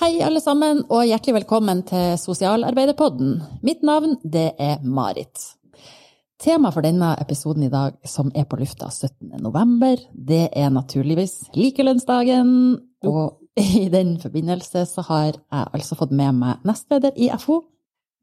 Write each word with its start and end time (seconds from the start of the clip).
Hei, 0.00 0.14
alle 0.24 0.40
sammen, 0.40 0.80
og 0.88 1.04
hjertelig 1.04 1.42
velkommen 1.42 1.82
til 1.86 2.16
Sosialarbeiderpodden. 2.18 3.34
Mitt 3.62 3.82
navn, 3.84 4.16
det 4.24 4.54
er 4.58 4.80
Marit. 4.82 5.44
Temaet 6.40 6.72
for 6.72 6.86
denne 6.86 7.10
episoden 7.20 7.66
i 7.66 7.70
dag, 7.72 7.98
som 8.08 8.32
er 8.32 8.46
på 8.48 8.56
lufta 8.56 8.88
17. 8.88 9.36
november, 9.44 10.00
det 10.10 10.46
er 10.56 10.72
naturligvis 10.72 11.52
likelønnsdagen. 11.52 12.50
Og 13.04 13.36
i 13.60 13.90
den 13.92 14.16
forbindelse 14.22 14.86
så 14.88 15.04
har 15.10 15.28
jeg 15.28 15.36
altså 15.52 16.00
fått 16.00 16.16
med 16.16 16.40
meg 16.40 16.64
nestleder 16.64 17.12
i 17.20 17.28
FO, 17.36 17.60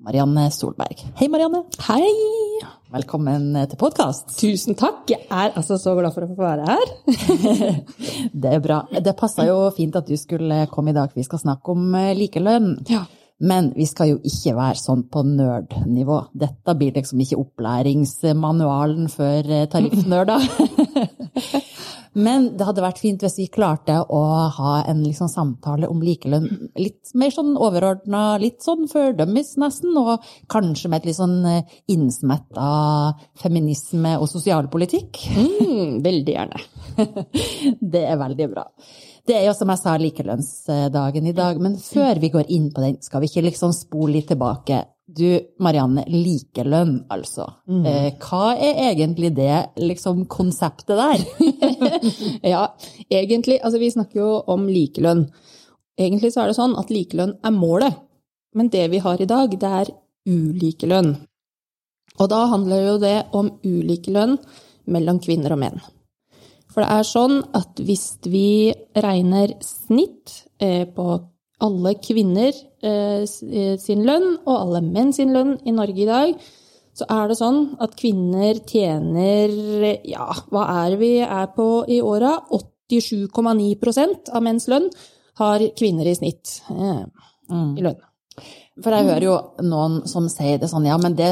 Marianne 0.01 0.49
Solberg. 0.51 1.07
Hei, 1.21 1.29
Marianne. 1.29 1.67
Hei! 1.87 2.46
Velkommen 2.87 3.49
til 3.67 3.75
podkast. 3.75 4.29
Tusen 4.39 4.77
takk. 4.79 5.09
Jeg 5.11 5.25
er 5.27 5.51
altså 5.59 5.75
så 5.75 5.91
glad 5.97 6.13
for 6.15 6.23
å 6.23 6.29
få 6.31 6.39
være 6.39 6.67
her. 6.69 6.93
det 8.45 8.53
er 8.53 8.61
bra. 8.63 8.77
Det 9.03 9.11
passa 9.19 9.43
jo 9.49 9.57
fint 9.75 9.97
at 9.99 10.07
du 10.07 10.15
skulle 10.15 10.61
komme 10.71 10.93
i 10.93 10.95
dag, 10.95 11.11
for 11.11 11.19
vi 11.19 11.25
skal 11.27 11.41
snakke 11.41 11.75
om 11.75 11.83
eh, 11.99 12.13
likelønn. 12.15 12.69
Ja. 12.87 13.01
Men 13.43 13.73
vi 13.75 13.89
skal 13.91 14.13
jo 14.13 14.21
ikke 14.23 14.55
være 14.55 14.79
sånn 14.79 15.03
på 15.11 15.25
nerd-nivå. 15.27 16.21
Dette 16.31 16.77
blir 16.79 16.95
liksom 16.95 17.19
ikke 17.25 17.41
opplæringsmanualen 17.43 19.11
for 19.11 19.51
eh, 19.51 19.67
tariffnerder. 19.73 20.47
Men 22.13 22.51
det 22.57 22.67
hadde 22.67 22.83
vært 22.83 23.01
fint 23.01 23.23
hvis 23.23 23.37
vi 23.41 23.47
klarte 23.51 23.99
å 24.03 24.21
ha 24.55 24.73
en 24.87 25.03
liksom 25.03 25.29
samtale 25.31 25.89
om 25.91 26.01
likelønn 26.03 26.47
litt 26.79 27.11
mer 27.17 27.33
sånn 27.33 27.55
overordna, 27.55 28.37
litt 28.41 28.63
sånn 28.65 28.87
fordømmes 28.91 29.55
nesten, 29.61 29.97
og 29.97 30.25
kanskje 30.51 30.91
med 30.91 31.01
et 31.01 31.09
litt 31.11 31.19
sånn 31.19 31.37
eh, 31.49 31.77
innsmett 31.93 32.61
av 32.61 33.19
feminisme 33.41 34.15
og 34.17 34.29
sosialpolitikk. 34.31 35.21
Mm, 35.37 35.99
veldig 36.05 36.37
gjerne. 36.37 36.65
det 37.93 38.03
er 38.07 38.19
veldig 38.21 38.49
bra. 38.53 38.67
Det 39.27 39.35
er 39.35 39.49
jo 39.49 39.55
som 39.57 39.71
jeg 39.73 39.81
sa 39.81 39.97
likelønnsdagen 39.99 41.25
i 41.27 41.35
dag, 41.35 41.57
men 41.59 41.75
før 41.83 42.21
vi 42.23 42.31
går 42.31 42.53
inn 42.55 42.69
på 42.71 42.83
den, 42.83 43.01
skal 43.03 43.23
vi 43.23 43.31
ikke 43.31 43.49
liksom 43.49 43.75
spole 43.75 44.15
litt 44.19 44.31
tilbake 44.31 44.85
du, 45.07 45.39
Marianne, 45.63 46.03
likelønn, 46.11 46.97
altså. 47.13 47.45
Mm. 47.69 47.85
Eh, 47.87 48.07
hva 48.19 48.51
er 48.59 48.81
egentlig 48.89 49.31
det 49.37 49.79
liksom, 49.79 50.25
konseptet 50.27 50.99
der? 50.99 51.23
ja, 52.53 52.65
egentlig 53.07 53.61
Altså, 53.61 53.79
vi 53.79 53.91
snakker 53.93 54.19
jo 54.19 54.33
om 54.51 54.67
likelønn. 54.67 55.23
Egentlig 55.97 56.33
så 56.33 56.43
er 56.43 56.51
det 56.51 56.57
sånn 56.59 56.75
at 56.77 56.91
likelønn 56.93 57.37
er 57.45 57.55
målet, 57.55 57.95
men 58.57 58.69
det 58.73 58.83
vi 58.91 58.99
har 59.01 59.21
i 59.21 59.29
dag, 59.29 59.53
det 59.55 59.73
er 59.81 59.93
ulikelønn. 60.27 61.15
Og 62.17 62.29
da 62.31 62.43
handler 62.51 62.83
jo 62.83 62.97
det 63.01 63.17
om 63.37 63.51
ulikelønn 63.63 64.35
mellom 64.91 65.21
kvinner 65.23 65.55
og 65.55 65.61
menn. 65.61 65.79
For 66.67 66.83
det 66.83 66.91
er 66.93 67.07
sånn 67.07 67.39
at 67.57 67.79
hvis 67.81 68.05
vi 68.27 68.73
regner 68.93 69.55
snitt 69.65 70.43
eh, 70.61 70.83
på 70.85 71.07
alle 71.63 71.93
kvinner 72.03 72.53
eh, 72.85 73.23
eh, 73.23 73.75
sin 73.81 74.05
lønn 74.05 74.37
og 74.45 74.55
alle 74.55 74.81
menn 74.85 75.13
sin 75.15 75.33
lønn 75.33 75.55
i 75.65 75.73
Norge 75.75 76.03
i 76.03 76.09
dag, 76.09 76.47
så 76.97 77.05
er 77.13 77.29
det 77.29 77.37
sånn 77.37 77.59
at 77.83 77.93
kvinner 77.97 78.57
tjener 78.65 79.53
Ja, 80.07 80.31
hva 80.49 80.65
er 80.85 80.97
vi 80.97 81.11
er 81.21 81.51
på 81.53 81.85
i 81.89 81.99
åra? 82.01 82.37
87,9% 82.89 84.31
av 84.33 84.45
menns 84.45 84.67
lønn 84.71 84.89
har 85.37 85.65
kvinner 85.77 86.09
i 86.09 86.15
snitt 86.17 86.59
eh, 86.73 87.05
mm. 87.51 87.71
i 87.77 87.85
lønn. 87.85 88.03
For 88.77 88.93
jeg 88.93 89.07
hører 89.09 89.25
jo 89.25 89.37
noen 89.65 90.03
som 90.09 90.27
sier 90.29 90.59
det 90.61 90.69
sånn, 90.69 90.85
ja, 90.85 90.97
men 91.01 91.17
det 91.17 91.31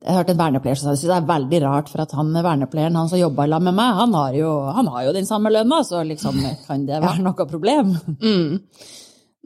jeg 0.00 0.16
hørte 0.16 0.32
en 0.32 0.38
vernepleier 0.40 0.78
som 0.80 0.94
sa 0.96 0.96
det 0.96 1.16
er 1.18 1.26
veldig 1.28 1.58
rart, 1.60 1.90
for 1.92 2.00
at 2.00 2.14
han 2.16 2.32
vernepleieren 2.32 2.96
han 2.96 3.10
som 3.10 3.20
jobba 3.20 3.44
sammen 3.44 3.68
med 3.68 3.76
meg, 3.76 3.98
han 3.98 4.14
har, 4.16 4.38
jo, 4.38 4.52
han 4.72 4.88
har 4.94 5.04
jo 5.04 5.12
den 5.12 5.28
samme 5.28 5.52
lønna, 5.52 5.82
så 5.84 6.00
liksom 6.08 6.40
kan 6.66 6.86
det 6.88 7.02
være 7.04 7.20
noe 7.26 7.46
problem? 7.50 7.92
Mm. 8.16 8.54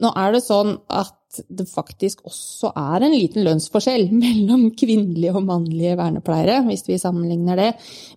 Nå 0.03 0.11
er 0.19 0.33
det 0.35 0.43
sånn 0.43 0.73
at 0.91 1.13
det 1.51 1.65
faktisk 1.67 2.21
også 2.27 2.71
er 2.79 3.03
en 3.05 3.13
liten 3.15 3.43
lønnsforskjell 3.45 4.09
mellom 4.23 4.67
kvinnelige 4.77 5.35
og 5.35 5.47
mannlige 5.47 5.95
vernepleiere, 5.99 6.61
hvis 6.67 6.85
vi 6.87 6.99
sammenligner 7.01 7.59
det. 7.59 7.69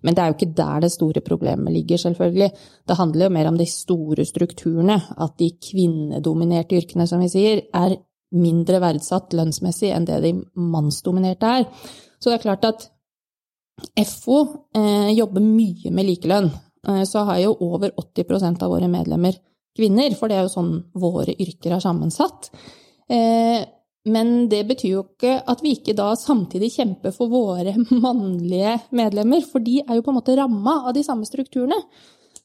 Men 0.03 0.15
det 0.15 0.23
er 0.23 0.31
jo 0.31 0.37
ikke 0.37 0.57
der 0.59 0.85
det 0.85 0.91
store 0.95 1.23
problemet 1.25 1.75
ligger, 1.75 2.01
selvfølgelig. 2.03 2.51
Det 2.87 2.99
handler 2.99 3.27
jo 3.27 3.33
mer 3.39 3.49
om 3.51 3.57
de 3.59 3.67
store 3.69 4.27
strukturene. 4.27 4.99
At 5.17 5.35
de 5.41 5.51
kvinnedominerte 5.69 6.79
yrkene, 6.79 7.07
som 7.09 7.23
vi 7.23 7.31
sier, 7.31 7.65
er 7.75 7.97
mindre 8.29 8.79
verdsatt 8.83 9.33
lønnsmessig 9.33 9.89
enn 9.95 10.07
det 10.07 10.21
de 10.23 10.35
mannsdominerte 10.53 11.57
er. 11.59 11.67
Så 12.19 12.29
det 12.29 12.39
er 12.39 12.45
klart 12.45 12.67
at 12.67 12.89
FO 14.05 14.39
eh, 14.75 15.11
jobber 15.15 15.43
mye 15.43 15.91
med 15.95 16.07
likelønn. 16.11 16.49
Eh, 16.87 17.03
så 17.07 17.23
har 17.27 17.39
jo 17.41 17.55
over 17.65 17.95
80% 17.95 18.65
av 18.65 18.75
våre 18.75 18.91
medlemmer 18.91 19.39
kvinner, 19.79 20.13
for 20.19 20.29
det 20.29 20.37
er 20.37 20.47
jo 20.47 20.53
sånn 20.53 20.73
våre 20.99 21.35
yrker 21.39 21.75
er 21.75 21.83
sammensatt. 21.83 22.51
Eh, 23.09 23.63
men 24.09 24.47
det 24.51 24.61
betyr 24.69 24.91
jo 24.93 25.03
ikke 25.03 25.35
at 25.51 25.61
vi 25.63 25.73
ikke 25.75 25.95
da 25.97 26.13
samtidig 26.17 26.71
kjemper 26.77 27.13
for 27.15 27.31
våre 27.31 27.75
mannlige 28.05 28.77
medlemmer, 28.95 29.43
for 29.47 29.63
de 29.63 29.79
er 29.83 29.97
jo 29.97 30.05
på 30.05 30.13
en 30.13 30.19
måte 30.21 30.37
ramma 30.39 30.81
av 30.89 30.95
de 30.97 31.03
samme 31.05 31.27
strukturene. 31.27 31.79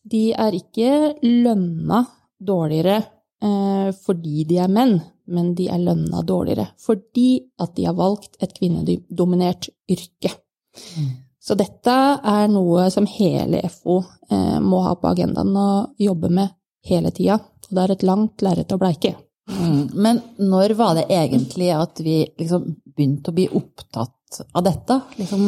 De 0.04 0.28
er 0.36 0.56
ikke 0.58 1.14
lønna 1.22 2.02
dårligere 2.44 2.98
eh, 3.00 3.90
fordi 4.04 4.44
de 4.48 4.60
er 4.60 4.72
menn, 4.72 4.98
men 5.30 5.54
de 5.56 5.70
er 5.72 5.80
lønna 5.80 6.20
dårligere 6.26 6.66
fordi 6.84 7.38
at 7.62 7.72
de 7.78 7.86
har 7.88 7.96
valgt 7.96 8.36
et 8.44 8.52
kvinnedominert 8.56 9.70
yrke. 9.88 10.34
Mm. 10.98 11.12
Så 11.44 11.56
dette 11.60 11.94
er 12.24 12.46
noe 12.48 12.88
som 12.92 13.06
hele 13.08 13.62
FO 13.72 13.98
eh, 14.32 14.60
må 14.64 14.82
ha 14.84 14.94
på 14.96 15.10
agendaen 15.12 15.56
og 15.60 16.00
jobbe 16.00 16.30
med 16.32 16.52
hele 16.88 17.12
tida. 17.14 17.38
Og 17.68 17.72
det 17.76 17.84
er 17.84 17.94
et 17.94 18.06
langt 18.06 18.44
lerret 18.44 18.74
å 18.74 18.80
bleike. 18.80 19.14
Mm. 19.50 19.88
Men 19.92 20.20
når 20.40 20.76
var 20.78 20.94
det 20.98 21.08
egentlig 21.12 21.72
at 21.76 22.00
vi 22.04 22.22
liksom 22.38 22.64
begynte 22.94 23.32
å 23.32 23.36
bli 23.36 23.48
opptatt 23.52 24.40
av 24.52 24.64
dette? 24.66 25.00
Liksom, 25.18 25.44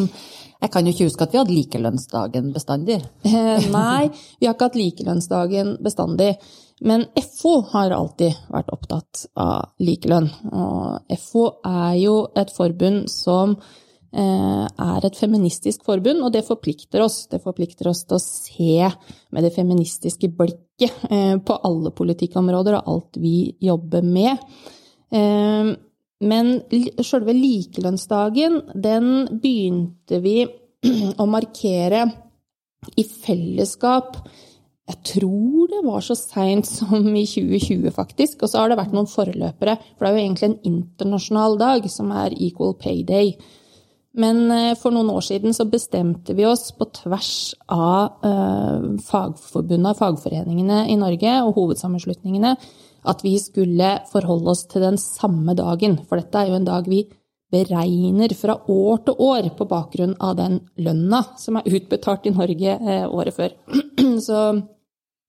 jeg 0.61 0.73
kan 0.73 0.87
jo 0.87 0.93
ikke 0.95 1.09
huske 1.09 1.27
at 1.27 1.33
vi 1.33 1.41
hadde 1.41 1.57
likelønnsdagen 1.57 2.53
bestandig. 2.55 3.01
Nei, 3.79 4.11
vi 4.41 4.49
har 4.49 4.55
ikke 4.55 4.71
hatt 4.71 4.79
likelønnsdagen 4.81 5.75
bestandig. 5.85 6.35
Men 6.85 7.07
FO 7.25 7.63
har 7.73 7.95
alltid 7.97 8.37
vært 8.53 8.73
opptatt 8.75 9.25
av 9.41 9.73
likelønn. 9.81 10.29
Og 10.53 11.19
FO 11.23 11.49
er 11.65 11.97
jo 12.03 12.21
et 12.37 12.53
forbund 12.53 13.09
som 13.13 13.57
Eh, 14.17 14.67
er 14.81 15.05
et 15.05 15.17
feministisk 15.19 15.83
forbund, 15.85 16.23
og 16.25 16.31
det 16.33 16.47
forplikter 16.47 17.03
oss. 17.05 17.27
Det 17.29 17.43
forplikter 17.43 17.91
oss 17.91 18.05
til 18.07 18.17
å 18.17 18.23
se 18.23 18.89
med 19.35 19.45
det 19.45 19.53
feministiske 19.53 20.31
blikket 20.33 20.63
eh, 20.85 21.37
på 21.39 21.59
alle 21.69 21.93
politikkområder 21.97 22.79
og 22.79 22.93
alt 22.93 23.21
vi 23.23 23.37
jobber 23.61 24.07
med. 24.07 24.45
Eh, 25.11 25.73
men 26.27 26.53
sjølve 27.05 27.35
likelønnsdagen, 27.37 28.63
den 28.73 29.11
begynte 29.43 30.23
vi 30.25 30.39
å 31.23 31.29
markere 31.29 32.07
i 32.97 33.05
fellesskap 33.05 34.21
jeg 34.87 34.99
tror 35.03 35.67
det 35.71 35.81
var 35.83 36.03
så 36.05 36.15
seint 36.15 36.69
som 36.69 37.09
i 37.19 37.25
2020, 37.27 37.91
faktisk. 37.95 38.45
Og 38.45 38.51
så 38.51 38.61
har 38.61 38.71
det 38.71 38.79
vært 38.79 38.95
noen 38.95 39.11
forløpere. 39.11 39.75
For 39.97 40.07
det 40.07 40.11
er 40.11 40.15
jo 40.15 40.25
egentlig 40.25 40.49
en 40.49 40.61
internasjonal 40.71 41.59
dag, 41.59 41.89
som 41.91 42.13
er 42.15 42.37
Equal 42.39 42.77
Pay 42.79 43.03
Day. 43.09 43.33
Men 44.17 44.47
eh, 44.51 44.73
for 44.81 44.95
noen 44.95 45.11
år 45.13 45.25
siden 45.27 45.55
så 45.57 45.67
bestemte 45.69 46.35
vi 46.37 46.47
oss 46.49 46.71
på 46.77 46.89
tvers 47.03 47.35
av 47.73 48.25
eh, 48.25 48.89
fagforbundene, 49.05 49.95
fagforeningene 49.99 50.87
i 50.93 50.97
Norge 51.01 51.37
og 51.45 51.55
hovedsammenslutningene 51.59 52.57
at 53.07 53.23
vi 53.23 53.37
skulle 53.39 53.93
forholde 54.11 54.51
oss 54.51 54.65
til 54.71 54.83
den 54.83 54.99
samme 55.01 55.55
dagen. 55.59 55.99
For 56.09 56.19
dette 56.19 56.41
er 56.41 56.51
jo 56.51 56.59
en 56.59 56.69
dag 56.69 56.89
vi 56.91 57.05
beregner 57.53 58.33
fra 58.35 58.57
år 58.73 59.05
til 59.07 59.21
år 59.23 59.51
på 59.59 59.69
bakgrunn 59.71 60.17
av 60.19 60.35
den 60.41 60.59
lønna 60.83 61.23
som 61.39 61.61
er 61.61 61.69
utbetalt 61.79 62.27
i 62.27 62.35
Norge 62.35 62.77
eh, 62.77 63.05
året 63.07 63.37
før. 63.37 63.55
Så, 64.27 64.39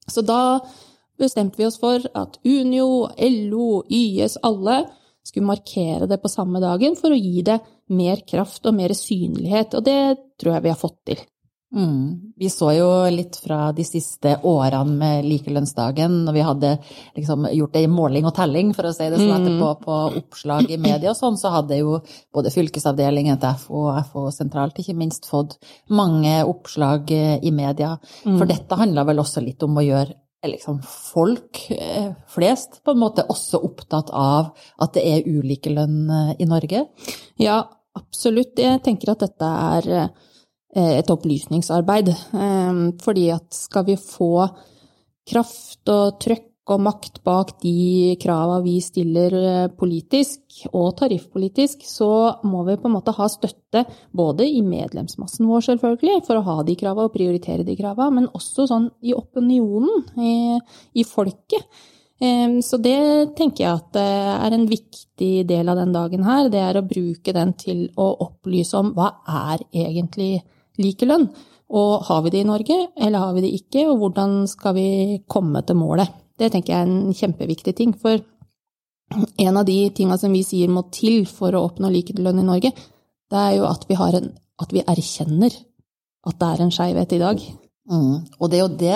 så 0.07 0.21
da 0.23 0.59
bestemte 1.19 1.59
vi 1.59 1.65
oss 1.67 1.79
for 1.81 2.03
at 2.15 2.37
Unio, 2.45 3.09
LO, 3.19 3.81
YS, 3.91 4.37
alle 4.47 4.85
skulle 5.27 5.49
markere 5.49 6.07
det 6.07 6.21
på 6.21 6.31
samme 6.31 6.61
dagen 6.63 6.95
for 6.95 7.11
å 7.11 7.19
gi 7.19 7.41
det 7.43 7.57
mer 7.93 8.21
kraft 8.27 8.65
og 8.67 8.75
mer 8.77 8.93
synlighet, 8.97 9.75
og 9.77 9.85
det 9.87 9.99
tror 10.39 10.57
jeg 10.57 10.67
vi 10.67 10.73
har 10.73 10.79
fått 10.79 11.01
til. 11.07 11.25
Mm. 11.75 12.31
Vi 12.35 12.49
så 12.49 12.69
jo 12.71 12.87
litt 13.11 13.35
fra 13.43 13.73
de 13.75 13.83
siste 13.83 14.37
årene 14.47 14.93
med 15.01 15.25
likelønnsdagen, 15.27 16.21
når 16.25 16.35
vi 16.35 16.45
hadde 16.47 16.69
liksom 17.17 17.47
gjort 17.51 17.73
det 17.75 17.81
i 17.83 17.89
måling 17.91 18.27
og 18.29 18.35
telling, 18.37 18.71
for 18.75 18.87
å 18.87 18.93
si 18.95 19.09
det 19.11 19.19
sånn, 19.19 19.33
mm. 19.33 19.41
etterpå 19.41 19.71
på 19.83 19.97
oppslag 20.21 20.71
i 20.71 20.79
media 20.79 21.11
og 21.11 21.19
sånn, 21.19 21.39
så 21.39 21.51
hadde 21.57 21.81
jo 21.81 21.97
både 22.33 22.53
fylkesavdelingen 22.55 23.41
til 23.41 23.59
FO 23.65 23.83
og 23.89 23.99
FO 24.13 24.27
sentralt 24.35 24.79
ikke 24.79 24.95
minst 24.95 25.27
fått 25.27 25.57
mange 25.91 26.39
oppslag 26.47 27.11
i 27.11 27.51
media. 27.51 27.97
Mm. 28.23 28.37
For 28.37 28.47
dette 28.47 28.79
handla 28.79 29.03
vel 29.09 29.25
også 29.25 29.43
litt 29.43 29.67
om 29.67 29.75
å 29.75 29.85
gjøre 29.85 30.15
liksom 30.45 30.81
folk 30.85 31.63
eh, 31.73 32.11
flest 32.29 32.81
på 32.85 32.93
en 32.93 33.01
måte 33.01 33.25
også 33.25 33.61
opptatt 33.65 34.11
av 34.13 34.53
at 34.83 34.93
det 34.95 35.03
er 35.09 35.27
ulike 35.27 35.73
lønn 35.73 36.11
i 36.37 36.47
Norge? 36.47 36.85
Ja, 37.41 37.61
absolutt. 37.97 38.59
Jeg 38.61 38.83
tenker 38.85 39.13
at 39.15 39.25
dette 39.25 39.51
er 39.73 39.89
eh, 39.97 40.93
et 40.99 41.09
opplysningsarbeid. 41.09 42.11
Fordi 43.01 43.29
at 43.33 43.55
skal 43.55 43.87
vi 43.87 43.95
få 43.97 44.45
kraft 45.27 45.89
og 45.89 46.19
trøkk 46.21 46.45
og 46.67 46.81
makt 46.83 47.21
bak 47.25 47.53
de 47.63 48.15
krava 48.21 48.59
vi 48.65 48.77
stiller 48.83 49.35
eh, 49.39 49.67
politisk 49.71 50.65
og 50.73 50.97
tariffpolitisk, 50.99 51.85
så 51.87 52.09
må 52.47 52.63
vi 52.67 52.77
på 52.79 52.89
en 52.89 52.95
måte 52.97 53.15
ha 53.15 53.27
støtte 53.31 53.85
både 54.15 54.47
i 54.47 54.63
medlemsmassen 54.65 55.47
vår, 55.47 55.67
selvfølgelig, 55.69 56.23
for 56.27 56.39
å 56.39 56.45
ha 56.47 56.57
de 56.67 56.75
krava 56.79 57.07
og 57.07 57.13
prioritere 57.15 57.67
de 57.67 57.77
krava, 57.79 58.09
men 58.13 58.27
også 58.35 58.67
sånn 58.67 58.89
i 59.05 59.15
opinionen, 59.15 60.03
i, 60.19 60.33
i 60.99 61.07
folket. 61.07 61.63
Så 62.17 62.79
det 62.81 63.35
tenker 63.37 63.61
jeg 63.61 63.77
at 63.77 63.97
eh, 64.01 64.31
er 64.47 64.55
en 64.55 64.65
viktig 64.65 65.43
del 65.45 65.69
av 65.69 65.77
den 65.77 65.91
dagen 65.93 66.23
her. 66.25 66.47
Det 66.49 66.63
er 66.65 66.79
å 66.79 66.87
bruke 66.87 67.33
den 67.35 67.53
til 67.61 67.83
å 67.93 68.07
opplyse 68.25 68.79
om 68.79 68.89
hva 68.97 69.11
er 69.29 69.61
egentlig 69.69 70.39
likelønn? 70.81 71.29
Og 71.77 72.07
har 72.07 72.23
vi 72.23 72.31
det 72.33 72.41
i 72.41 72.47
Norge, 72.47 72.77
eller 72.95 73.21
har 73.21 73.35
vi 73.35 73.43
det 73.43 73.51
ikke, 73.59 73.85
og 73.91 73.99
hvordan 74.01 74.39
skal 74.49 74.73
vi 74.77 74.89
komme 75.29 75.61
til 75.67 75.77
målet? 75.77 76.26
Det 76.37 76.51
tenker 76.53 76.73
jeg 76.73 76.85
er 76.85 76.89
en 76.89 77.13
kjempeviktig 77.17 77.73
ting. 77.77 77.93
For 77.97 78.19
en 79.37 79.57
av 79.57 79.65
de 79.67 79.77
tinga 79.95 80.17
som 80.19 80.33
vi 80.35 80.43
sier 80.45 80.71
må 80.71 80.87
til 80.93 81.25
for 81.29 81.55
å 81.55 81.63
oppnå 81.69 81.91
likelønn 81.93 82.41
i 82.43 82.47
Norge, 82.47 82.73
det 83.27 83.39
er 83.43 83.55
jo 83.57 83.69
at 83.69 83.87
vi, 83.89 83.95
en, 83.95 84.33
at 84.61 84.75
vi 84.75 84.83
erkjenner 84.83 85.55
at 86.27 86.37
det 86.41 86.51
er 86.51 86.63
en 86.63 86.73
skeivhet 86.73 87.15
i 87.15 87.21
dag. 87.23 87.41
Mm. 87.87 88.13
Og 88.39 88.51
det 88.51 88.57
er 88.57 88.63
jo 88.65 88.71
det 88.75 88.95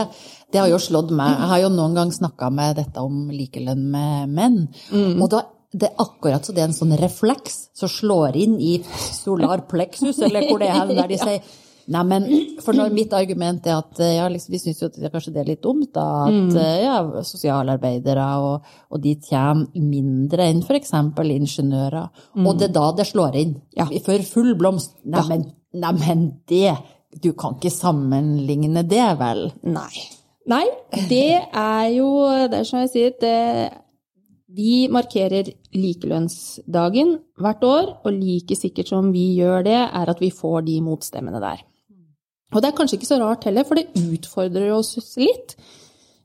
Det 0.51 0.59
har 0.59 0.67
jo 0.67 0.81
slått 0.83 1.13
meg. 1.15 1.31
Jeg 1.31 1.47
har 1.47 1.59
jo 1.63 1.71
noen 1.71 1.95
gang 1.95 2.09
snakka 2.11 2.49
med 2.51 2.75
dette 2.75 2.99
om 2.99 3.29
likelønn 3.31 3.85
med 3.93 4.33
menn. 4.35 4.57
Mm. 4.91 5.21
Og 5.21 5.29
da 5.31 5.45
det 5.71 5.87
er 5.87 6.01
akkurat 6.03 6.43
så 6.43 6.51
det 6.51 6.59
er 6.59 6.67
en 6.67 6.75
sånn 6.75 6.97
refleks 6.99 7.69
som 7.79 7.87
slår 7.87 8.35
inn 8.35 8.57
i 8.59 8.73
solar 8.83 9.63
plexus, 9.71 10.19
eller 10.19 10.49
hvor 10.49 10.59
det 10.59 10.67
er 10.67 10.89
der 10.91 11.07
de 11.07 11.19
sier 11.21 11.53
Nei, 11.91 12.03
men 12.07 12.27
for 12.63 12.77
når 12.77 12.93
mitt 12.95 13.13
argument 13.17 13.65
er 13.67 13.79
at 13.79 14.01
ja, 14.05 14.27
liksom, 14.31 14.53
vi 14.53 14.61
syns 14.61 14.81
jo 14.83 14.89
at 14.91 14.99
det, 14.99 15.09
kanskje 15.13 15.33
det 15.35 15.41
er 15.41 15.49
litt 15.49 15.63
dumt, 15.63 15.89
da, 15.95 16.05
at 16.27 16.53
mm. 16.53 16.59
ja, 16.83 16.95
sosialarbeidere 17.27 18.27
og, 18.43 18.71
og, 18.89 19.01
de 19.03 19.15
tjener 19.25 19.67
mindre 19.81 20.47
enn 20.51 20.63
f.eks. 20.63 20.93
ingeniører. 20.93 22.23
Mm. 22.37 22.47
Og 22.47 22.57
det 22.59 22.69
er 22.69 22.77
da 22.77 22.87
det 23.01 23.09
slår 23.09 23.37
inn. 23.41 23.57
Ja. 23.77 23.89
For 24.05 24.29
full 24.29 24.55
blomst. 24.59 24.97
Neimen, 25.03 25.47
ja. 25.73 25.91
nei, 25.91 26.17
det 26.49 27.21
Du 27.21 27.33
kan 27.35 27.57
ikke 27.57 27.73
sammenligne 27.73 28.85
det, 28.87 29.07
vel? 29.19 29.49
Nei. 29.67 30.07
Nei, 30.51 30.65
det 31.09 31.37
er 31.53 31.87
jo 31.93 32.07
Det 32.49 32.61
er 32.61 32.65
som 32.65 32.79
jeg 32.81 32.91
sier, 32.95 33.17
det 33.21 33.37
vi 34.51 34.87
markerer 34.91 35.47
likelønnsdagen 35.71 37.13
hvert 37.39 37.63
år, 37.63 37.91
og 38.03 38.15
like 38.15 38.57
sikkert 38.59 38.91
som 38.91 39.11
vi 39.13 39.29
gjør 39.37 39.63
det, 39.67 39.79
er 39.79 40.11
at 40.11 40.19
vi 40.19 40.31
får 40.35 40.65
de 40.67 40.79
motstemmene 40.83 41.39
der. 41.43 41.61
Og 42.51 42.59
det 42.59 42.69
er 42.69 42.77
kanskje 42.77 42.99
ikke 42.99 43.09
så 43.09 43.19
rart 43.21 43.45
heller, 43.47 43.67
for 43.67 43.79
det 43.79 43.91
utfordrer 43.95 44.73
oss 44.75 44.97
litt. 45.19 45.55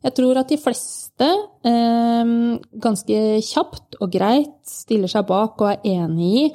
Jeg 0.05 0.14
tror 0.14 0.38
at 0.38 0.50
de 0.52 0.58
fleste 0.61 1.26
eh, 1.67 2.32
ganske 2.82 3.20
kjapt 3.46 3.99
og 4.00 4.11
greit 4.12 4.56
stiller 4.69 5.11
seg 5.11 5.26
bak 5.28 5.62
og 5.62 5.70
er 5.73 6.02
enig 6.02 6.32
i 6.44 6.49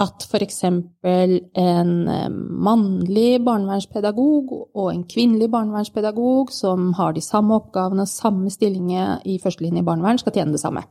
at 0.00 0.24
f.eks. 0.24 0.62
en 0.64 1.92
eh, 2.08 2.28
mannlig 2.68 3.40
barnevernspedagog 3.44 4.54
og 4.56 4.86
en 4.92 5.04
kvinnelig 5.08 5.50
barnevernspedagog 5.52 6.52
som 6.56 6.90
har 6.96 7.12
de 7.16 7.24
samme 7.24 7.58
oppgavene, 7.60 8.08
samme 8.08 8.52
stillinger 8.52 9.20
i 9.28 9.36
førstelinje 9.42 9.84
i 9.84 9.86
barnevern, 9.86 10.20
skal 10.20 10.36
tjene 10.36 10.56
det 10.56 10.62
samme. 10.62 10.86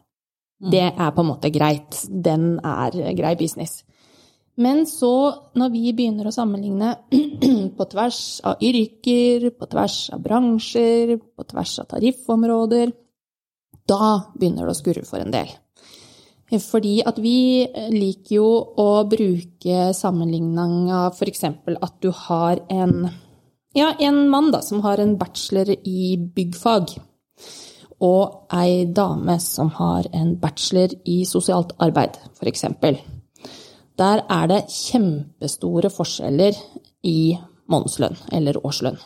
Mm. 0.59 0.71
Det 0.73 0.85
er 0.89 1.13
på 1.15 1.23
en 1.23 1.31
måte 1.31 1.51
greit. 1.55 2.03
Den 2.09 2.59
er 2.59 2.95
grei 3.17 3.33
business. 3.39 3.83
Men 4.59 4.83
så, 4.87 5.13
når 5.55 5.71
vi 5.71 5.93
begynner 5.95 6.27
å 6.27 6.35
sammenligne 6.35 6.95
på 7.77 7.85
tvers 7.93 8.23
av 8.47 8.59
yrker, 8.65 9.49
på 9.55 9.69
tvers 9.71 9.99
av 10.15 10.23
bransjer, 10.25 11.15
på 11.15 11.47
tvers 11.47 11.77
av 11.79 11.87
tariffområder, 11.93 12.91
da 13.87 14.09
begynner 14.35 14.67
det 14.67 14.75
å 14.75 14.77
skurre 14.77 15.05
for 15.07 15.23
en 15.23 15.31
del. 15.33 15.53
Fordi 16.49 16.95
at 17.05 17.19
vi 17.21 17.67
liker 17.93 18.35
jo 18.39 18.49
å 18.81 18.87
bruke 19.09 19.91
sammenligninga 19.95 21.05
f.eks. 21.13 21.43
at 21.45 21.99
du 22.01 22.09
har 22.25 22.63
en, 22.73 23.05
ja, 23.77 23.91
en 24.01 24.23
mann 24.33 24.49
da, 24.51 24.63
som 24.65 24.81
har 24.81 24.99
en 24.99 25.13
bachelor 25.21 25.69
i 25.77 26.17
byggfag, 26.17 26.97
og 28.01 28.51
ei 28.55 28.89
dame 28.95 29.37
som 29.43 29.69
har 29.77 30.09
en 30.15 30.33
bachelor 30.41 30.97
i 31.05 31.21
sosialt 31.29 31.75
arbeid, 31.77 32.17
f.eks. 32.39 32.65
Der 33.99 34.23
er 34.31 34.47
det 34.47 34.65
kjempestore 34.71 35.91
forskjeller 35.91 36.55
i 37.03 37.35
månedslønn, 37.69 38.15
eller 38.33 38.59
årslønn. 38.65 38.99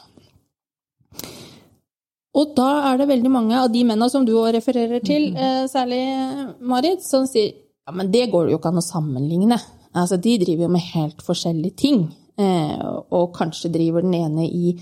Og 2.34 2.54
da 2.58 2.70
er 2.90 2.98
det 2.98 3.10
veldig 3.12 3.30
mange 3.30 3.58
av 3.58 3.70
de 3.74 3.84
mennene 3.86 4.10
som 4.10 4.26
du 4.26 4.34
òg 4.34 4.56
refererer 4.56 5.00
til, 5.00 5.32
mm 5.32 5.38
-hmm. 5.38 5.68
særlig 5.68 6.58
Marit, 6.60 7.04
som 7.04 7.28
sier 7.28 7.54
ja, 7.86 7.92
men 7.92 8.12
det 8.12 8.32
går 8.32 8.50
jo 8.50 8.58
ikke 8.58 8.70
an 8.72 8.78
å 8.78 8.82
sammenligne. 8.82 9.58
Altså, 9.94 10.18
de 10.18 10.38
driver 10.38 10.64
jo 10.64 10.70
med 10.70 10.82
helt 10.94 11.22
forskjellige 11.22 11.76
ting. 11.76 12.16
Eh, 12.40 12.86
og 13.12 13.34
kanskje 13.36 13.72
driver 13.74 14.02
den 14.02 14.14
ene 14.14 14.48
i 14.48 14.80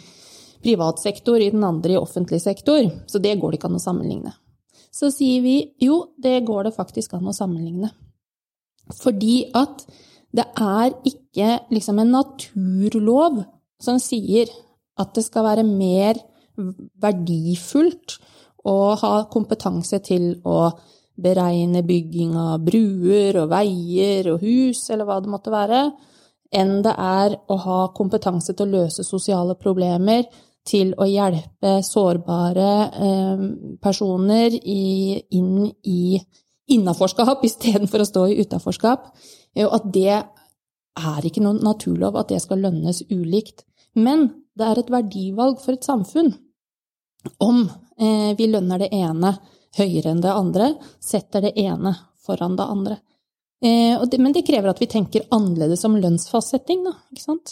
privat 0.64 1.00
sektor, 1.00 1.42
i 1.42 1.50
den 1.50 1.64
andre 1.64 1.94
i 1.94 1.98
offentlig 1.98 2.42
sektor. 2.42 2.86
Så 3.08 3.20
det 3.20 3.40
går 3.40 3.52
det 3.52 3.60
ikke 3.60 3.72
an 3.72 3.80
å 3.80 3.84
sammenligne. 3.84 4.34
Så 4.92 5.10
sier 5.12 5.42
vi 5.42 5.74
jo, 5.80 6.14
det 6.22 6.46
går 6.46 6.64
det 6.64 6.76
faktisk 6.76 7.14
an 7.14 7.28
å 7.28 7.36
sammenligne. 7.36 7.90
Fordi 9.02 9.44
at 9.56 9.86
det 10.32 10.48
er 10.58 10.94
ikke 11.08 11.60
liksom 11.72 12.00
en 12.00 12.14
naturlov 12.16 13.42
som 13.82 14.00
sier 14.00 14.52
at 15.00 15.16
det 15.16 15.24
skal 15.26 15.48
være 15.48 15.66
mer 15.68 16.20
verdifullt 17.02 18.18
å 18.68 18.94
ha 19.02 19.14
kompetanse 19.32 20.00
til 20.06 20.34
å 20.46 20.70
beregne 21.22 21.84
bygging 21.86 22.36
av 22.38 22.62
bruer 22.66 23.42
og 23.42 23.50
veier 23.52 24.32
og 24.34 24.46
hus, 24.46 24.86
eller 24.90 25.08
hva 25.08 25.20
det 25.22 25.32
måtte 25.32 25.54
være, 25.54 25.82
enn 26.52 26.80
det 26.86 26.94
er 26.94 27.36
å 27.52 27.58
ha 27.66 27.82
kompetanse 27.96 28.56
til 28.56 28.68
å 28.68 28.84
løse 28.84 29.06
sosiale 29.08 29.56
problemer, 29.60 30.26
til 30.68 30.92
å 30.94 31.08
hjelpe 31.10 31.80
sårbare 31.82 32.72
eh, 32.94 33.46
personer 33.82 34.54
inn 34.62 35.66
i 35.90 36.20
innaforskap 36.70 37.44
istedenfor 37.48 38.04
å 38.04 38.10
stå 38.10 38.28
i 38.30 38.40
utaforskap. 38.44 39.10
Og 39.62 39.76
at 39.80 39.90
det 39.94 40.22
er 41.00 41.26
ikke 41.28 41.44
noen 41.44 41.62
naturlov 41.64 42.18
at 42.20 42.32
det 42.34 42.42
skal 42.44 42.64
lønnes 42.66 43.04
ulikt. 43.10 43.66
Men 43.96 44.30
det 44.58 44.68
er 44.68 44.80
et 44.80 44.92
verdivalg 44.92 45.60
for 45.64 45.76
et 45.76 45.88
samfunn 45.88 46.34
om 47.44 47.64
eh, 48.02 48.32
vi 48.38 48.48
lønner 48.50 48.82
det 48.82 48.90
ene 48.96 49.36
høyere 49.78 50.12
enn 50.12 50.24
det 50.24 50.34
andre, 50.34 50.74
setter 51.00 51.46
det 51.46 51.54
ene 51.60 51.94
foran 52.26 52.58
det 52.58 52.68
andre. 52.68 52.98
Eh, 53.62 54.02
men 54.18 54.34
det 54.34 54.46
krever 54.48 54.72
at 54.72 54.82
vi 54.82 54.90
tenker 54.90 55.28
annerledes 55.30 55.86
om 55.86 56.00
lønnsfastsetting. 56.02 56.84
Da, 56.88 56.96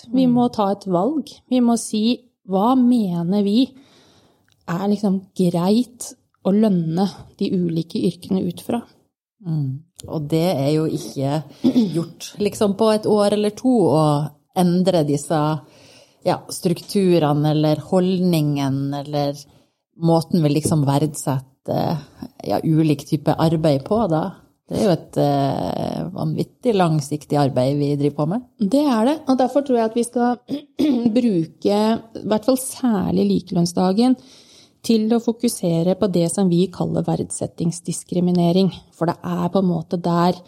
vi 0.10 0.26
må 0.28 0.48
mm. 0.48 0.54
ta 0.56 0.72
et 0.74 0.88
valg. 0.90 1.30
Vi 1.50 1.62
må 1.62 1.78
si 1.80 2.04
hva 2.50 2.74
mener 2.80 3.46
vi 3.46 3.68
er 4.70 4.88
liksom 4.90 5.22
greit 5.38 6.14
å 6.46 6.54
lønne 6.54 7.06
de 7.38 7.52
ulike 7.54 8.02
yrkene 8.10 8.42
ut 8.48 8.64
fra. 8.66 8.82
Mm. 9.46 9.80
Og 10.08 10.26
det 10.32 10.48
er 10.52 10.72
jo 10.74 10.86
ikke 10.88 11.42
gjort 11.96 12.34
liksom 12.40 12.76
på 12.80 12.90
et 12.96 13.08
år 13.10 13.36
eller 13.38 13.56
to 13.56 13.76
å 13.92 14.04
endre 14.60 15.06
disse 15.08 15.40
ja, 16.28 16.42
strukturene 16.52 17.54
eller 17.54 17.80
holdningen 17.90 18.82
eller 19.00 19.40
måten 20.00 20.44
vi 20.44 20.52
liksom 20.58 20.84
verdsetter 20.88 21.98
ja, 22.48 22.60
ulik 22.64 23.06
type 23.08 23.36
arbeid 23.36 23.84
på, 23.88 24.04
da. 24.12 24.24
Det 24.70 24.78
er 24.78 24.86
jo 24.86 24.92
et 24.94 25.18
uh, 25.18 26.10
vanvittig 26.14 26.76
langsiktig 26.76 27.40
arbeid 27.42 27.80
vi 27.80 27.88
driver 27.98 28.18
på 28.20 28.28
med. 28.36 28.44
Det 28.62 28.84
er 28.86 29.08
det, 29.08 29.16
og 29.26 29.40
derfor 29.40 29.66
tror 29.66 29.80
jeg 29.80 29.90
at 29.90 29.98
vi 29.98 30.04
skal 30.06 30.60
bruke, 31.18 31.80
i 32.22 32.28
hvert 32.30 32.46
fall 32.46 32.60
særlig 32.62 33.26
likelønnsdagen, 33.32 34.14
til 34.86 35.10
å 35.14 35.22
fokusere 35.24 35.96
på 36.00 36.08
det 36.14 36.28
som 36.32 36.50
vi 36.52 36.66
kaller 36.72 37.06
verdsettingsdiskriminering. 37.08 38.72
For 38.96 39.10
det 39.10 39.18
er 39.20 39.52
på 39.52 39.62
en 39.64 39.70
måte 39.70 40.00
der, 40.02 40.40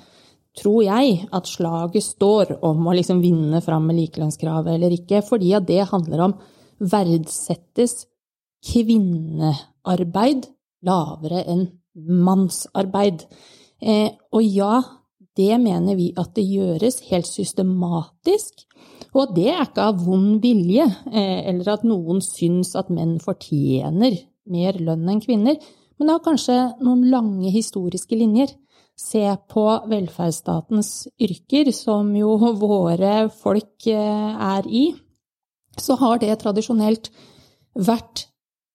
tror 0.57 0.81
jeg, 0.83 1.25
at 1.31 1.47
slaget 1.47 2.05
står 2.05 2.55
om 2.67 2.87
å 2.87 2.95
liksom 2.95 3.21
vinne 3.23 3.61
fram 3.63 3.89
med 3.89 3.99
likelønnskravet 3.99 4.75
eller 4.75 4.95
ikke. 4.95 5.23
Fordi 5.25 5.53
at 5.57 5.67
det 5.67 5.89
handler 5.91 6.25
om 6.27 6.37
verdsettes 6.81 8.05
kvinnearbeid 8.71 10.47
lavere 10.85 11.43
enn 11.49 11.67
mannsarbeid. 11.95 13.25
Eh, 13.81 14.09
og 14.33 14.43
ja, 14.45 14.79
det 15.37 15.57
mener 15.61 15.97
vi 15.97 16.11
at 16.19 16.33
det 16.35 16.45
gjøres 16.47 17.01
helt 17.09 17.29
systematisk. 17.29 18.65
Og 19.11 19.33
det 19.35 19.49
er 19.51 19.65
ikke 19.65 19.89
av 19.91 20.01
vond 20.05 20.39
vilje, 20.43 20.85
eh, 21.11 21.41
eller 21.51 21.73
at 21.73 21.83
noen 21.87 22.21
syns 22.23 22.75
at 22.79 22.91
menn 22.93 23.17
fortjener 23.19 24.15
mer 24.51 24.79
lønn 24.79 25.09
enn 25.11 25.21
kvinner, 25.23 25.57
men 25.97 26.07
det 26.07 26.15
har 26.15 26.23
kanskje 26.25 26.57
noen 26.81 27.03
lange 27.11 27.51
historiske 27.53 28.17
linjer. 28.17 28.53
Se 28.97 29.23
på 29.51 29.65
velferdsstatens 29.89 31.07
yrker, 31.21 31.71
som 31.75 32.09
jo 32.15 32.35
våre 32.59 33.29
folk 33.33 33.87
eh, 33.87 34.33
er 34.55 34.67
i. 34.67 34.91
så 35.79 35.95
har 35.95 36.19
det 36.19 36.33
tradisjonelt 36.41 37.07
vært 37.79 38.25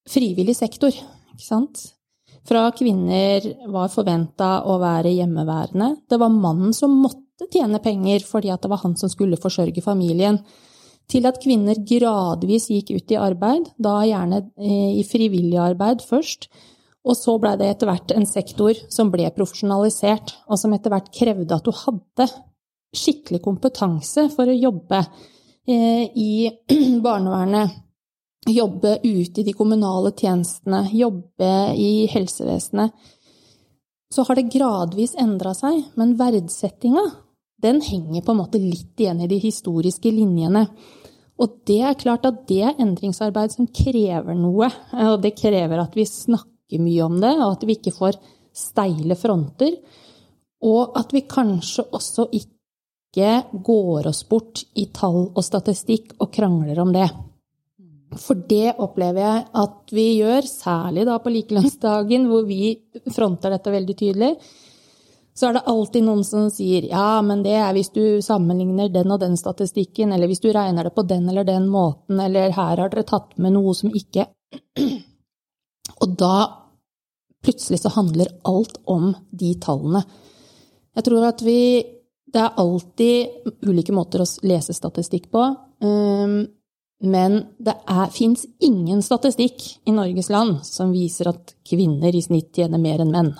frivillig 0.08 0.54
sektor, 0.56 0.94
ikke 1.34 1.44
sant? 1.44 1.82
Fra 2.46 2.70
kvinner 2.72 3.44
var 3.68 3.90
forventa 3.92 4.62
å 4.64 4.78
være 4.80 5.12
hjemmeværende. 5.12 5.90
Det 6.08 6.18
var 6.18 6.32
mannen 6.32 6.72
som 6.74 6.94
måtte 7.02 7.25
tjene 7.44 7.80
penger 7.84 8.24
fordi 8.24 8.54
det 8.54 8.70
var 8.70 8.82
han 8.82 8.96
som 8.96 9.12
skulle 9.12 9.38
forsørge 9.40 9.84
familien. 9.84 10.40
Til 11.06 11.26
at 11.28 11.38
kvinner 11.38 11.78
gradvis 11.86 12.66
gikk 12.72 12.90
ut 12.96 13.12
i 13.14 13.18
arbeid, 13.20 13.68
da 13.78 14.00
gjerne 14.02 14.40
eh, 14.58 14.96
i 14.98 15.04
frivillig 15.06 15.58
arbeid 15.62 16.02
først. 16.02 16.48
Og 17.06 17.14
så 17.14 17.36
blei 17.38 17.54
det 17.60 17.68
etter 17.70 17.86
hvert 17.86 18.14
en 18.16 18.26
sektor 18.26 18.74
som 18.90 19.12
ble 19.12 19.28
profesjonalisert, 19.36 20.34
og 20.50 20.58
som 20.58 20.74
etter 20.74 20.90
hvert 20.90 21.12
krevde 21.14 21.54
at 21.54 21.66
du 21.66 21.70
hadde 21.84 22.26
skikkelig 22.96 23.42
kompetanse 23.44 24.26
for 24.34 24.50
å 24.50 24.56
jobbe 24.56 25.04
eh, 25.68 26.08
i 26.10 26.50
barnevernet, 27.06 27.82
jobbe 28.46 28.98
ute 29.04 29.42
i 29.42 29.46
de 29.46 29.54
kommunale 29.54 30.12
tjenestene, 30.14 30.84
jobbe 30.94 31.52
i 31.78 32.06
helsevesenet. 32.10 32.94
Så 34.10 34.22
har 34.26 34.38
det 34.38 34.50
gradvis 34.54 35.16
endra 35.18 35.52
seg, 35.54 35.80
men 35.98 36.14
verdsettinga, 36.18 37.06
den 37.62 37.80
henger 37.80 38.22
på 38.22 38.34
en 38.34 38.40
måte 38.42 38.60
litt 38.60 39.00
igjen 39.00 39.22
i 39.24 39.28
de 39.30 39.38
historiske 39.40 40.10
linjene. 40.12 40.66
Og 41.40 41.60
det 41.68 41.80
er 41.84 42.00
klart 42.00 42.26
at 42.28 42.44
det 42.48 42.62
er 42.64 42.80
endringsarbeid 42.80 43.52
som 43.52 43.68
krever 43.68 44.36
noe, 44.36 44.70
og 45.06 45.20
det 45.24 45.34
krever 45.36 45.82
at 45.82 45.96
vi 45.96 46.06
snakker 46.08 46.82
mye 46.82 47.04
om 47.04 47.18
det, 47.20 47.32
og 47.36 47.50
at 47.50 47.66
vi 47.68 47.76
ikke 47.76 47.94
får 47.96 48.18
steile 48.56 49.16
fronter. 49.20 49.76
Og 50.64 50.96
at 50.96 51.12
vi 51.12 51.26
kanskje 51.28 51.84
også 51.96 52.28
ikke 52.32 53.30
går 53.64 54.08
oss 54.08 54.22
bort 54.28 54.64
i 54.76 54.88
tall 54.92 55.26
og 55.28 55.44
statistikk 55.44 56.16
og 56.20 56.32
krangler 56.32 56.80
om 56.80 56.92
det. 56.96 57.08
For 58.16 58.38
det 58.48 58.76
opplever 58.80 59.20
jeg 59.20 59.44
at 59.60 59.92
vi 59.92 60.06
gjør, 60.20 60.46
særlig 60.48 61.04
da 61.08 61.18
på 61.20 61.32
likelønnsdagen, 61.34 62.28
hvor 62.30 62.46
vi 62.48 62.76
fronter 63.12 63.52
dette 63.52 63.72
veldig 63.72 63.96
tydelig. 63.98 64.32
Så 65.36 65.48
er 65.48 65.56
det 65.56 65.66
alltid 65.68 66.06
noen 66.06 66.22
som 66.24 66.46
sier 66.52 66.86
ja, 66.88 67.20
men 67.22 67.42
det 67.44 67.52
er 67.60 67.74
hvis 67.76 67.92
du 67.92 68.22
sammenligner 68.24 68.88
den 68.92 69.12
og 69.12 69.20
den 69.20 69.36
statistikken, 69.36 70.14
eller 70.16 70.30
hvis 70.30 70.40
du 70.40 70.48
regner 70.54 70.88
det 70.88 70.94
på 70.96 71.04
den 71.04 71.28
eller 71.28 71.44
den 71.44 71.68
måten, 71.68 72.20
eller 72.20 72.54
her 72.56 72.80
har 72.80 72.88
dere 72.88 73.04
tatt 73.04 73.36
med 73.36 73.52
noe 73.56 73.74
som 73.76 73.92
ikke 73.92 74.30
Og 76.02 76.14
da 76.18 76.36
plutselig 77.44 77.78
så 77.82 77.92
handler 77.94 78.32
alt 78.48 78.80
om 78.90 79.12
de 79.30 79.52
tallene. 79.62 80.02
Jeg 80.96 81.06
tror 81.06 81.28
at 81.28 81.44
vi 81.44 81.60
det 82.26 82.42
er 82.42 82.58
alltid 82.60 83.52
ulike 83.64 83.94
måter 83.94 84.20
å 84.20 84.26
lese 84.44 84.74
statistikk 84.76 85.30
på. 85.32 85.44
Um, 85.80 86.40
men 87.06 87.38
det 87.62 87.76
fins 88.12 88.46
ingen 88.64 89.02
statistikk 89.04 89.62
i 89.86 89.94
Norges 89.94 90.28
land 90.32 90.58
som 90.66 90.92
viser 90.92 91.30
at 91.30 91.54
kvinner 91.68 92.14
i 92.14 92.22
snitt 92.24 92.50
tjener 92.56 92.82
mer 92.82 93.04
enn 93.04 93.12
menn. 93.14 93.30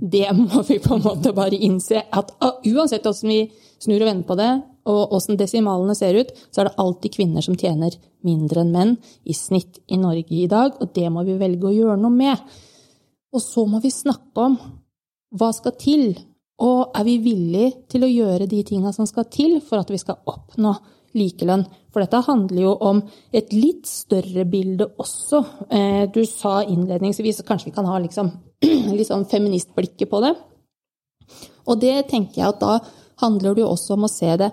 Det 0.00 0.30
må 0.36 0.62
vi 0.64 0.78
på 0.80 0.96
en 0.96 1.04
måte 1.04 1.34
bare 1.36 1.58
innse. 1.60 2.06
At 2.08 2.32
uansett 2.40 3.04
hvordan 3.04 3.32
vi 3.32 3.40
snur 3.80 4.00
og 4.00 4.08
vender 4.08 4.28
på 4.28 4.36
det, 4.40 4.50
og 4.90 5.12
åssen 5.16 5.36
desimalene 5.38 5.94
ser 5.96 6.16
ut, 6.16 6.32
så 6.48 6.62
er 6.62 6.70
det 6.70 6.80
alltid 6.80 7.14
kvinner 7.14 7.44
som 7.44 7.58
tjener 7.58 7.94
mindre 8.26 8.64
enn 8.64 8.72
menn 8.72 8.94
i 9.28 9.36
snitt 9.36 9.82
i 9.92 9.98
Norge 10.00 10.36
i 10.36 10.48
dag. 10.50 10.78
Og 10.80 10.92
det 10.96 11.06
må 11.12 11.24
vi 11.28 11.36
velge 11.40 11.68
å 11.68 11.74
gjøre 11.74 12.00
noe 12.00 12.14
med. 12.14 12.40
Og 13.30 13.44
så 13.44 13.66
må 13.68 13.82
vi 13.84 13.92
snakke 13.94 14.48
om 14.48 14.56
hva 15.36 15.52
skal 15.54 15.76
til 15.78 16.08
og 16.60 16.96
er 16.96 17.06
vi 17.06 17.16
villige 17.24 17.70
til 17.88 18.04
å 18.04 18.10
gjøre 18.10 18.48
de 18.50 18.60
tinga 18.68 18.92
som 18.92 19.06
skal 19.08 19.28
til 19.32 19.60
for 19.64 19.80
at 19.80 19.90
vi 19.92 20.00
skal 20.00 20.20
oppnå 20.28 20.74
likelønn? 21.16 21.64
For 21.90 22.04
dette 22.04 22.20
handler 22.26 22.62
jo 22.66 22.74
om 22.84 23.00
et 23.32 23.54
litt 23.56 23.88
større 23.88 24.44
bilde 24.48 24.90
også. 25.00 25.40
Eh, 25.72 26.04
du 26.12 26.20
sa 26.28 26.60
innledningsvis 26.60 27.40
at 27.40 27.48
kanskje 27.48 27.70
vi 27.70 27.76
kan 27.78 27.88
ha 27.88 27.96
liksom, 28.02 28.28
litt 28.96 29.08
sånn 29.08 29.28
feministblikket 29.28 30.10
på 30.10 30.22
det. 30.24 30.34
Og 31.68 31.78
det 31.80 31.96
tenker 32.10 32.42
jeg 32.42 32.48
at 32.54 32.62
da 32.62 32.78
handler 33.22 33.54
det 33.54 33.64
jo 33.64 33.72
også 33.74 33.96
om 33.96 34.06
å 34.08 34.12
se 34.12 34.32
det 34.40 34.50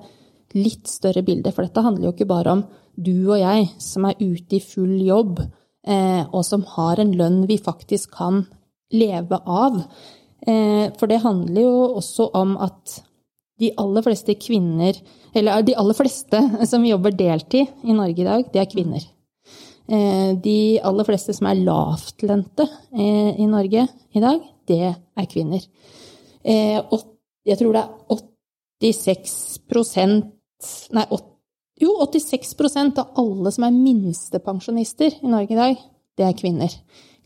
litt 0.57 0.89
større 0.89 1.23
bildet. 1.25 1.53
For 1.55 1.65
dette 1.65 1.83
handler 1.83 2.09
jo 2.09 2.15
ikke 2.15 2.29
bare 2.29 2.57
om 2.57 2.65
du 2.97 3.29
og 3.29 3.39
jeg 3.39 3.67
som 3.83 4.07
er 4.09 4.19
ute 4.19 4.57
i 4.57 4.63
full 4.63 4.95
jobb, 5.05 5.41
eh, 5.87 6.23
og 6.25 6.43
som 6.45 6.65
har 6.75 7.01
en 7.01 7.13
lønn 7.17 7.43
vi 7.49 7.59
faktisk 7.61 8.15
kan 8.17 8.45
leve 8.93 9.39
av. 9.43 9.83
Eh, 10.47 10.93
for 10.97 11.09
det 11.09 11.23
handler 11.23 11.61
jo 11.61 11.75
også 11.99 12.31
om 12.37 12.55
at 12.63 13.01
de 13.57 13.71
aller 13.81 14.05
fleste 14.05 14.35
kvinner, 14.37 14.97
eller 15.35 15.65
de 15.65 15.75
aller 15.77 15.97
fleste 15.97 16.41
som 16.71 16.85
jobber 16.85 17.15
deltid 17.17 17.69
i 17.83 17.95
Norge 17.97 18.21
i 18.23 18.27
dag, 18.27 18.49
det 18.53 18.63
er 18.63 18.71
kvinner. 18.71 19.05
Eh, 19.87 20.31
de 20.43 20.59
aller 20.83 21.07
fleste 21.07 21.35
som 21.35 21.47
er 21.47 21.61
lavtlønte 21.63 22.65
eh, 22.91 23.39
i 23.39 23.47
Norge 23.47 23.87
i 23.87 24.23
dag, 24.23 24.41
det 24.67 24.81
er 24.91 25.29
kvinner. 25.31 25.63
Jeg 26.47 27.59
tror 27.59 27.75
det 27.75 27.81
er 27.83 28.21
86% 28.83 30.33
Nei, 30.95 31.03
jo, 31.77 31.91
86% 32.01 32.97
av 32.97 33.19
alle 33.21 33.51
som 33.53 33.67
er 33.67 33.75
minstepensjonister 33.75 35.19
i 35.21 35.29
Norge 35.29 35.53
i 35.53 35.59
dag, 35.59 35.83
det 36.17 36.25
er 36.25 36.37
kvinner. 36.37 36.73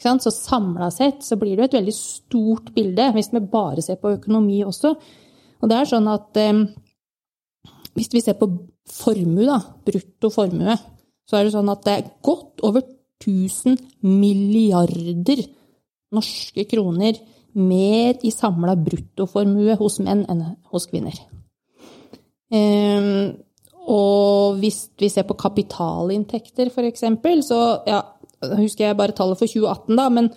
Så 0.01 0.33
samla 0.33 0.89
sett 0.91 1.23
så 1.23 1.37
blir 1.39 1.55
det 1.55 1.63
jo 1.63 1.69
et 1.69 1.77
veldig 1.77 1.93
stort 1.95 2.71
bilde, 2.75 3.11
hvis 3.15 3.31
vi 3.31 3.43
bare 3.53 3.83
ser 3.85 3.99
på 4.01 4.15
økonomi 4.17 4.63
også. 4.65 4.95
Og 5.61 5.69
det 5.69 5.77
er 5.77 5.89
sånn 5.91 6.09
at 6.11 6.39
eh, 6.41 6.63
hvis 7.95 8.11
vi 8.11 8.23
ser 8.23 8.39
på 8.39 8.49
formue, 8.89 9.45
da, 9.45 9.59
brutto 9.85 10.31
formue, 10.33 10.75
så 11.31 11.39
er 11.39 11.47
det 11.47 11.53
sånn 11.55 11.71
at 11.71 11.85
det 11.87 11.93
er 11.95 12.09
godt 12.27 12.59
over 12.67 12.83
1000 13.21 13.77
milliarder 14.03 15.45
norske 16.11 16.65
kroner 16.67 17.15
mer 17.55 18.17
i 18.27 18.31
samla 18.35 18.75
bruttoformue 18.75 19.77
hos 19.79 20.01
menn 20.03 20.25
enn 20.31 20.43
hos 20.73 20.89
kvinner. 20.91 21.15
Um, 22.51 23.31
og 23.91 24.59
hvis 24.59 24.89
vi 24.99 25.07
ser 25.11 25.23
på 25.27 25.37
kapitalinntekter, 25.39 26.67
f.eks., 26.67 27.05
så 27.47 27.61
ja, 27.87 28.01
husker 28.59 28.89
jeg 28.89 28.99
bare 28.99 29.15
tallet 29.15 29.39
for 29.39 29.47
2018, 29.47 29.95
da, 29.95 30.09
men 30.11 30.27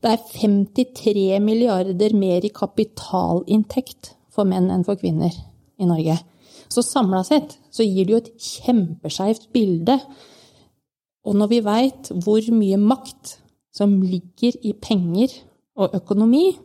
det 0.00 0.14
er 0.14 0.24
53 0.32 1.26
milliarder 1.44 2.16
mer 2.16 2.46
i 2.46 2.54
kapitalinntekt 2.54 4.14
for 4.32 4.48
menn 4.48 4.70
enn 4.72 4.86
for 4.86 4.96
kvinner 4.96 5.34
i 5.78 5.88
Norge. 5.88 6.16
Så 6.72 6.84
samla 6.84 7.22
sett 7.26 7.56
så 7.72 7.84
gir 7.84 8.06
det 8.06 8.14
jo 8.14 8.20
et 8.22 8.32
kjempeskeivt 8.48 9.48
bilde. 9.54 9.98
Og 11.28 11.36
når 11.36 11.50
vi 11.52 11.60
veit 11.64 12.10
hvor 12.24 12.48
mye 12.56 12.78
makt 12.80 13.36
som 13.74 13.98
ligger 14.00 14.56
i 14.64 14.72
penger 14.72 15.34
og 15.78 15.94
økonomi, 15.98 16.56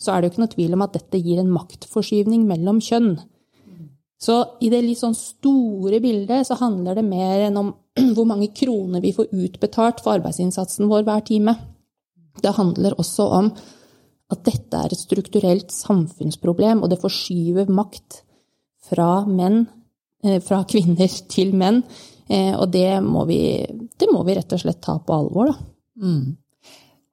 så 0.00 0.12
er 0.12 0.20
det 0.20 0.28
jo 0.28 0.34
ikke 0.34 0.44
noe 0.44 0.54
tvil 0.54 0.76
om 0.76 0.84
at 0.84 0.96
dette 0.96 1.20
gir 1.20 1.40
en 1.40 1.52
maktforskyvning 1.52 2.44
mellom 2.48 2.80
kjønn. 2.84 3.14
Så 4.20 4.36
i 4.60 4.68
det 4.72 4.82
litt 4.84 5.00
sånn 5.00 5.16
store 5.16 6.00
bildet 6.04 6.44
så 6.48 6.58
handler 6.60 6.98
det 6.98 7.06
mer 7.08 7.46
enn 7.46 7.56
om 7.56 7.72
hvor 8.14 8.28
mange 8.28 8.50
kroner 8.56 9.02
vi 9.04 9.14
får 9.16 9.32
utbetalt 9.32 10.02
for 10.04 10.18
arbeidsinnsatsen 10.18 10.88
vår 10.92 11.06
hver 11.08 11.24
time. 11.28 11.56
Det 12.40 12.52
handler 12.56 12.98
også 13.00 13.26
om 13.40 13.50
at 14.30 14.44
dette 14.46 14.78
er 14.78 14.92
et 14.92 15.00
strukturelt 15.00 15.72
samfunnsproblem, 15.74 16.84
og 16.84 16.92
det 16.92 17.00
forskyver 17.02 17.72
makt 17.74 18.20
fra 18.90 19.24
menn, 19.26 19.64
eh, 20.22 20.38
fra 20.44 20.62
kvinner 20.68 21.10
til 21.32 21.56
menn. 21.56 21.82
Eh, 22.30 22.52
og 22.54 22.68
det 22.70 23.00
må 23.02 23.24
vi, 23.26 23.40
det 23.98 24.08
må 24.12 24.22
vi 24.26 24.36
rett 24.38 24.54
og 24.54 24.62
slett 24.62 24.80
ta 24.84 25.00
på 25.02 25.16
alvor, 25.16 25.50
da. 25.50 25.70
Mm. 26.00 26.36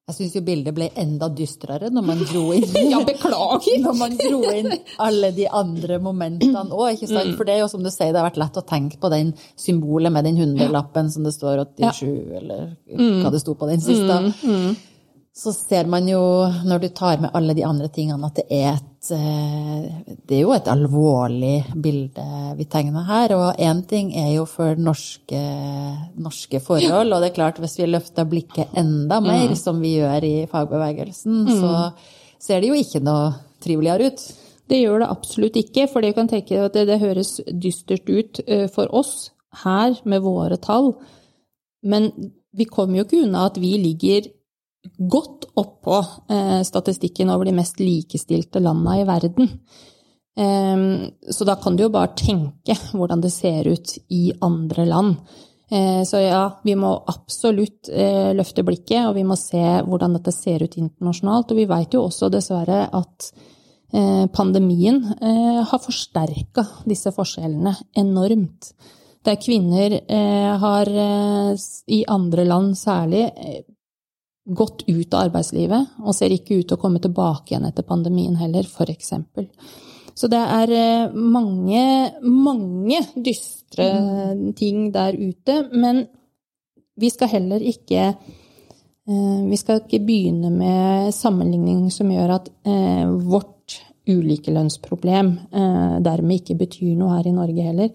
Jeg 0.07 0.15
syns 0.15 0.35
jo 0.37 0.41
bildet 0.47 0.71
ble 0.71 0.85
enda 0.95 1.27
dystrere 1.35 1.89
når 1.91 2.03
man 2.07 2.21
dro 2.29 2.43
inn 2.55 2.77
Ja, 2.93 3.01
beklager! 3.03 3.79
Når 3.83 3.95
man 3.99 4.13
dro 4.15 4.37
inn 4.53 4.69
alle 5.03 5.33
de 5.35 5.49
andre 5.51 5.97
momentene 5.99 6.63
òg, 6.69 6.93
ikke 6.93 7.09
sant. 7.09 7.33
Mm. 7.33 7.35
For 7.35 7.49
det 7.49 7.57
er 7.57 7.59
jo 7.65 7.71
som 7.73 7.83
du 7.83 7.89
sier, 7.91 8.13
det 8.13 8.21
har 8.21 8.29
vært 8.29 8.39
lett 8.39 8.59
å 8.61 8.63
tenke 8.69 9.01
på 9.01 9.11
den 9.11 9.33
symbolet 9.59 10.13
med 10.15 10.29
den 10.29 10.39
hundrelappen 10.39 11.11
som 11.11 11.27
det 11.27 11.33
står 11.35 11.65
87, 11.65 11.81
ja. 11.83 11.91
eller 12.39 12.69
mm. 12.87 13.25
hva 13.25 13.33
det 13.35 13.43
sto 13.43 13.57
på 13.59 13.67
den 13.67 13.83
siste. 13.83 14.21
Så 15.37 15.53
ser 15.53 15.85
man 15.85 16.07
jo, 16.09 16.19
når 16.65 16.81
du 16.81 16.87
tar 16.97 17.21
med 17.21 17.35
alle 17.37 17.53
de 17.53 17.65
andre 17.65 17.91
tingene, 17.93 18.25
at 18.25 18.39
det 18.39 18.47
er 18.49 18.71
et 18.73 18.97
Eh, 19.11 19.83
det 20.27 20.35
er 20.35 20.41
jo 20.41 20.53
et 20.55 20.67
alvorlig 20.71 21.61
bilde 21.79 22.25
vi 22.57 22.65
tegner 22.69 23.05
her. 23.07 23.33
Og 23.37 23.61
én 23.61 23.83
ting 23.87 24.11
er 24.17 24.33
jo 24.35 24.45
for 24.49 24.79
norske, 24.79 25.41
norske, 26.19 26.61
forhold, 26.63 27.13
og 27.13 27.21
det 27.21 27.31
er 27.31 27.37
klart 27.37 27.61
hvis 27.61 27.77
vi 27.79 27.89
løfter 27.89 28.27
blikket 28.29 28.75
enda 28.77 29.19
mer, 29.23 29.51
mm. 29.53 29.59
som 29.59 29.79
vi 29.83 29.97
gjør 29.97 30.27
i 30.27 30.35
fagbevegelsen, 30.51 31.45
mm. 31.47 31.53
så 31.61 32.43
ser 32.43 32.61
det 32.61 32.71
jo 32.71 32.79
ikke 32.79 33.03
noe 33.05 33.31
triveligere 33.63 34.11
ut. 34.11 34.25
Det 34.67 34.81
gjør 34.81 35.03
det 35.03 35.11
absolutt 35.13 35.59
ikke, 35.61 35.87
for 35.91 36.03
det 36.03 36.15
kan 36.17 36.27
tenke 36.31 36.59
at 36.65 36.75
det, 36.75 36.87
det 36.89 37.01
høres 37.03 37.37
dystert 37.47 38.09
ut 38.09 38.41
eh, 38.47 38.67
for 38.71 38.91
oss 38.95 39.29
her 39.63 39.95
med 40.03 40.25
våre 40.25 40.59
tall. 40.59 40.95
Men 41.87 42.11
vi 42.57 42.65
kommer 42.67 42.99
jo 42.99 43.07
ikke 43.07 43.23
unna 43.23 43.47
at 43.47 43.59
vi 43.61 43.77
ligger 43.79 44.27
godt 44.97 45.49
oppå 45.57 45.99
eh, 46.29 46.61
statistikken 46.67 47.31
over 47.33 47.49
de 47.49 47.55
mest 47.57 47.79
likestilte 47.81 48.61
landene 48.63 49.01
i 49.01 49.07
verden. 49.07 49.51
Eh, 50.37 50.85
så 51.33 51.47
da 51.49 51.57
kan 51.61 51.75
du 51.75 51.87
jo 51.87 51.93
bare 51.93 52.15
tenke 52.17 52.77
hvordan 52.93 53.21
det 53.23 53.33
ser 53.35 53.67
ut 53.67 53.97
i 54.09 54.31
andre 54.41 54.85
land. 54.89 55.19
Eh, 55.69 56.03
så 56.03 56.21
ja, 56.23 56.43
vi 56.63 56.75
må 56.79 56.93
absolutt 57.11 57.89
eh, 57.91 58.31
løfte 58.35 58.63
blikket, 58.63 59.09
og 59.09 59.17
vi 59.17 59.25
må 59.27 59.35
se 59.39 59.63
hvordan 59.83 60.15
dette 60.15 60.31
ser 60.35 60.63
ut 60.63 60.77
internasjonalt. 60.79 61.51
Og 61.51 61.59
vi 61.59 61.67
vet 61.69 61.97
jo 61.97 62.05
også 62.07 62.31
dessverre 62.31 62.85
at 62.87 63.31
eh, 63.91 64.25
pandemien 64.31 65.01
har 65.67 65.83
forsterka 65.83 66.63
disse 66.87 67.11
forskjellene 67.15 67.75
enormt. 67.99 68.71
Der 69.27 69.35
kvinner 69.41 69.91
har, 70.61 70.87
i 71.91 71.97
andre 72.07 72.45
land 72.47 72.77
særlig, 72.79 73.25
gått 74.47 74.83
ut 74.87 75.13
av 75.13 75.27
arbeidslivet 75.27 75.99
og 76.03 76.15
ser 76.15 76.31
ikke 76.31 76.61
ut 76.61 76.69
til 76.69 76.77
å 76.77 76.81
komme 76.81 77.01
tilbake 77.03 77.51
igjen 77.51 77.67
etter 77.67 77.85
pandemien 77.87 78.37
heller, 78.39 78.67
f.eks. 78.67 79.13
Så 80.17 80.29
det 80.31 80.39
er 80.41 80.73
eh, 80.73 81.13
mange, 81.13 81.83
mange 82.25 83.03
dystre 83.13 83.91
mm. 83.93 84.45
ting 84.57 84.87
der 84.95 85.13
ute. 85.13 85.59
Men 85.77 86.07
vi 86.97 87.11
skal 87.13 87.29
heller 87.35 87.61
ikke 87.61 88.07
eh, 88.07 89.41
Vi 89.51 89.59
skal 89.61 89.83
ikke 89.83 90.01
begynne 90.07 90.49
med 90.53 91.13
sammenligning 91.13 91.91
som 91.93 92.09
gjør 92.11 92.39
at 92.39 92.49
eh, 92.65 93.05
vårt 93.05 93.53
ulikelønnsproblem 94.07 95.33
dermed 95.99 96.37
ikke 96.39 96.55
betyr 96.61 96.93
noe 96.95 97.17
her 97.17 97.25
i 97.27 97.33
Norge 97.35 97.65
heller. 97.65 97.89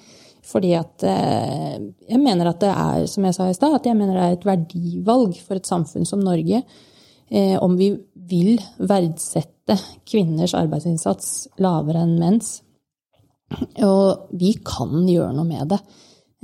Fordi 0.52 0.74
at 0.76 1.04
jeg 1.04 2.20
mener 2.20 2.50
at 2.50 2.60
det 2.60 2.68
er, 2.68 3.06
som 3.08 3.24
jeg 3.24 3.36
sa 3.36 3.48
i 3.48 3.54
stad, 3.56 3.78
at 3.78 3.86
jeg 3.88 3.96
mener 3.96 4.18
det 4.18 4.24
er 4.24 4.34
et 4.36 4.44
verdivalg 4.44 5.38
for 5.40 5.56
et 5.56 5.68
samfunn 5.68 6.04
som 6.04 6.20
Norge 6.20 6.60
om 7.64 7.78
vi 7.78 7.88
vil 8.28 8.58
verdsette 8.76 9.78
kvinners 10.08 10.52
arbeidsinnsats 10.58 11.30
lavere 11.64 12.04
enn 12.04 12.18
menns. 12.20 12.58
Og 13.84 14.32
vi 14.38 14.54
kan 14.64 15.02
gjøre 15.08 15.32
noe 15.36 15.48
med 15.48 15.72
det. 15.72 15.80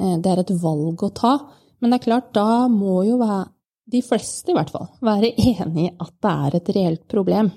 Eh, 0.01 0.17
det 0.23 0.33
er 0.33 0.43
et 0.43 0.57
valg 0.63 1.05
å 1.05 1.15
ta. 1.15 1.37
Men 1.79 1.93
det 1.93 2.01
er 2.01 2.07
klart, 2.09 2.33
da 2.35 2.67
må 2.73 3.03
jo 3.07 3.21
de 3.89 4.03
fleste 4.05 4.53
i 4.53 4.57
hvert 4.57 4.73
fall, 4.75 4.91
være 5.05 5.33
enig 5.53 5.89
i 5.89 5.95
at 5.95 6.15
det 6.25 6.35
er 6.35 6.59
et 6.59 6.75
reelt 6.77 7.07
problem. 7.11 7.53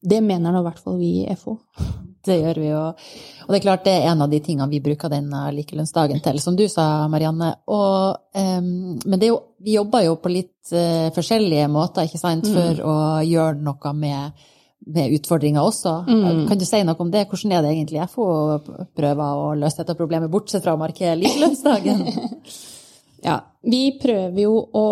Det 0.00 0.20
mener 0.22 0.54
nå 0.54 0.60
i 0.62 0.66
hvert 0.68 0.82
fall 0.82 0.98
vi 1.00 1.12
i 1.24 1.36
FO. 1.38 1.58
Det 2.28 2.36
gjør 2.42 2.58
vi 2.60 2.66
jo. 2.68 2.80
Og 3.46 3.54
det 3.54 3.56
er 3.56 3.62
klart 3.64 3.84
det 3.86 3.92
er 3.94 4.10
en 4.10 4.20
av 4.20 4.28
de 4.28 4.40
tingene 4.44 4.68
vi 4.68 4.82
bruker 4.84 5.08
denne 5.08 5.46
likelønnsdagen 5.54 6.18
til, 6.20 6.40
som 6.42 6.58
du 6.58 6.66
sa, 6.68 7.06
Marianne. 7.08 7.54
Og, 7.72 8.18
um, 8.36 8.98
men 8.98 9.24
jo, 9.24 9.38
vi 9.64 9.76
jobber 9.78 10.04
jo 10.04 10.18
på 10.20 10.32
litt 10.34 10.72
uh, 10.74 11.08
forskjellige 11.16 11.70
måter, 11.72 12.04
ikke 12.04 12.20
sant, 12.20 12.50
for 12.50 12.82
mm. 12.82 12.82
å 12.84 12.96
gjøre 13.24 13.62
noe 13.64 13.94
med, 13.96 14.42
med 14.98 15.14
utfordringer 15.16 15.70
også. 15.70 15.94
Mm. 16.10 16.42
Kan 16.50 16.60
du 16.60 16.66
si 16.68 16.82
noe 16.84 17.00
om 17.06 17.14
det? 17.14 17.24
Hvordan 17.30 17.56
er 17.56 17.64
det 17.64 17.72
egentlig 17.78 18.04
FO 18.12 18.28
prøver 18.98 19.24
å 19.46 19.48
løse 19.62 19.80
dette 19.80 19.96
problemet, 19.96 20.32
bortsett 20.34 20.66
fra 20.66 20.76
å 20.76 20.82
markere 20.82 21.16
likelønnsdagen? 21.22 22.04
ja, 23.30 23.40
vi 23.64 23.82
prøver 24.02 24.44
jo 24.44 24.60
å 24.68 24.86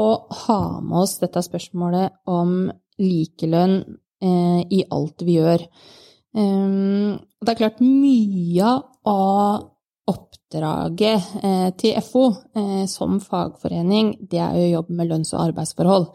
ha 0.47 0.61
med 0.81 1.03
oss 1.03 1.19
dette 1.21 1.45
spørsmålet 1.45 2.23
om 2.33 2.63
likelønn 3.03 3.81
eh, 3.83 4.03
i 4.23 4.81
alt 4.91 5.23
vi 5.27 5.37
gjør. 5.37 5.65
Um, 6.37 7.17
det 7.41 7.53
er 7.53 7.59
klart 7.61 7.83
mye 7.85 8.71
av 9.07 9.67
oppdraget 10.07 11.37
eh, 11.43 11.69
til 11.79 11.99
FO 12.05 12.27
eh, 12.55 12.85
som 12.91 13.19
fagforening, 13.23 14.15
det 14.31 14.41
er 14.43 14.59
jo 14.61 14.73
jobb 14.77 14.91
med 14.99 15.11
lønns- 15.11 15.35
og 15.35 15.49
arbeidsforhold. 15.49 16.09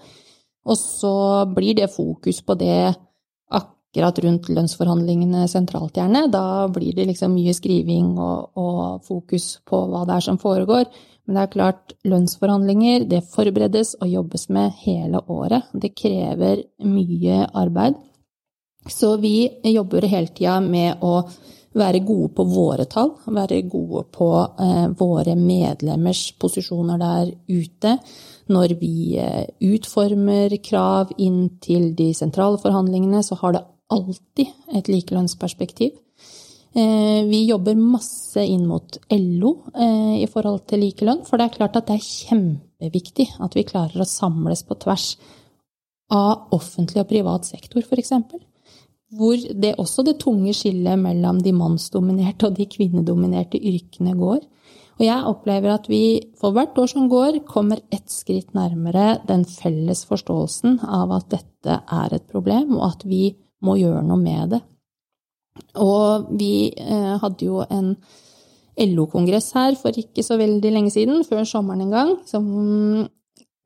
Og 0.62 0.77
så 0.77 1.15
blir 1.51 1.75
det 1.75 1.91
fokus 1.91 2.41
på 2.46 2.55
det 2.60 2.93
akkurat 3.51 4.20
rundt 4.24 4.50
lønnsforhandlingene 4.53 5.48
sentralt, 5.51 5.98
gjerne. 5.98 6.27
Da 6.31 6.70
blir 6.72 6.96
det 6.96 7.10
liksom 7.10 7.34
mye 7.36 7.53
skriving 7.58 8.13
og, 8.15 8.51
og 8.55 9.08
fokus 9.08 9.58
på 9.67 9.81
hva 9.89 10.05
det 10.08 10.20
er 10.20 10.27
som 10.29 10.39
foregår. 10.41 10.86
Men 11.31 11.38
det 11.38 11.43
er 11.45 11.51
klart, 11.53 11.91
lønnsforhandlinger 12.11 13.05
det 13.07 13.21
forberedes 13.31 13.93
og 14.01 14.09
jobbes 14.11 14.50
med 14.51 14.73
hele 14.81 15.21
året. 15.31 15.69
Det 15.71 15.93
krever 15.95 16.65
mye 16.83 17.38
arbeid. 17.56 17.95
Så 18.91 19.13
vi 19.21 19.47
jobber 19.71 20.10
hele 20.12 20.27
tida 20.36 20.58
med 20.60 20.99
å 20.99 21.21
være 21.79 22.01
gode 22.03 22.34
på 22.36 22.43
våre 22.51 22.84
tall, 22.91 23.13
være 23.32 23.62
gode 23.71 24.03
på 24.12 24.27
eh, 24.60 24.89
våre 24.99 25.38
medlemmers 25.39 26.25
posisjoner 26.36 26.99
der 26.99 27.32
ute. 27.47 27.95
Når 28.51 28.75
vi 28.84 29.15
eh, 29.23 29.47
utformer 29.71 30.58
krav 30.67 31.15
inn 31.15 31.45
til 31.63 31.93
de 31.95 32.10
sentrale 32.12 32.60
forhandlingene, 32.60 33.23
så 33.23 33.39
har 33.39 33.56
det 33.56 33.63
alltid 33.88 34.51
et 34.75 34.91
likelønnsperspektiv. 34.91 35.95
Eh, 36.71 37.21
vi 37.27 37.43
jobber 37.49 37.75
masse 37.75 38.43
inn 38.47 38.63
mot 38.69 38.95
LO 39.12 39.51
eh, 39.75 40.21
i 40.23 40.27
forhold 40.31 40.63
til 40.71 40.86
likelønn, 40.86 41.25
for 41.27 41.38
det 41.38 41.49
er 41.49 41.57
klart 41.57 41.75
at 41.75 41.89
det 41.89 41.97
er 41.97 42.05
kjempeviktig 42.05 43.27
at 43.43 43.57
vi 43.57 43.67
klarer 43.67 44.03
å 44.03 44.07
samles 44.07 44.63
på 44.63 44.79
tvers 44.79 45.10
av 46.12 46.53
offentlig 46.55 47.03
og 47.03 47.12
privat 47.12 47.47
sektor, 47.47 47.84
f.eks 47.84 48.13
hvor 49.17 49.36
det 49.36 49.75
også 49.79 50.05
det 50.07 50.19
tunge 50.23 50.53
skillet 50.55 50.99
mellom 50.99 51.41
de 51.43 51.53
mannsdominerte 51.55 52.47
og 52.47 52.55
de 52.55 52.67
kvinnedominerte 52.71 53.60
yrkene 53.60 54.15
går. 54.15 54.41
Og 54.99 55.03
jeg 55.03 55.27
opplever 55.27 55.73
at 55.73 55.88
vi 55.89 56.03
for 56.39 56.55
hvert 56.55 56.77
år 56.77 56.91
som 56.91 57.10
går, 57.12 57.41
kommer 57.47 57.81
ett 57.91 58.12
skritt 58.12 58.53
nærmere 58.55 59.19
den 59.27 59.43
felles 59.49 60.05
forståelsen 60.07 60.79
av 60.86 61.12
at 61.17 61.31
dette 61.34 61.79
er 61.81 62.15
et 62.15 62.27
problem, 62.31 62.77
og 62.77 62.91
at 62.91 63.07
vi 63.07 63.34
må 63.65 63.77
gjøre 63.81 64.03
noe 64.05 64.21
med 64.21 64.55
det. 64.55 64.62
Og 65.82 66.28
vi 66.39 66.71
eh, 66.71 67.15
hadde 67.21 67.47
jo 67.47 67.63
en 67.63 67.95
LO-kongress 68.82 69.52
her 69.58 69.78
for 69.80 69.95
ikke 69.97 70.24
så 70.26 70.38
veldig 70.39 70.71
lenge 70.74 70.93
siden, 70.93 71.26
før 71.28 71.43
sommeren 71.47 71.86
en 71.86 71.95
gang, 71.95 72.13
som, 72.28 72.45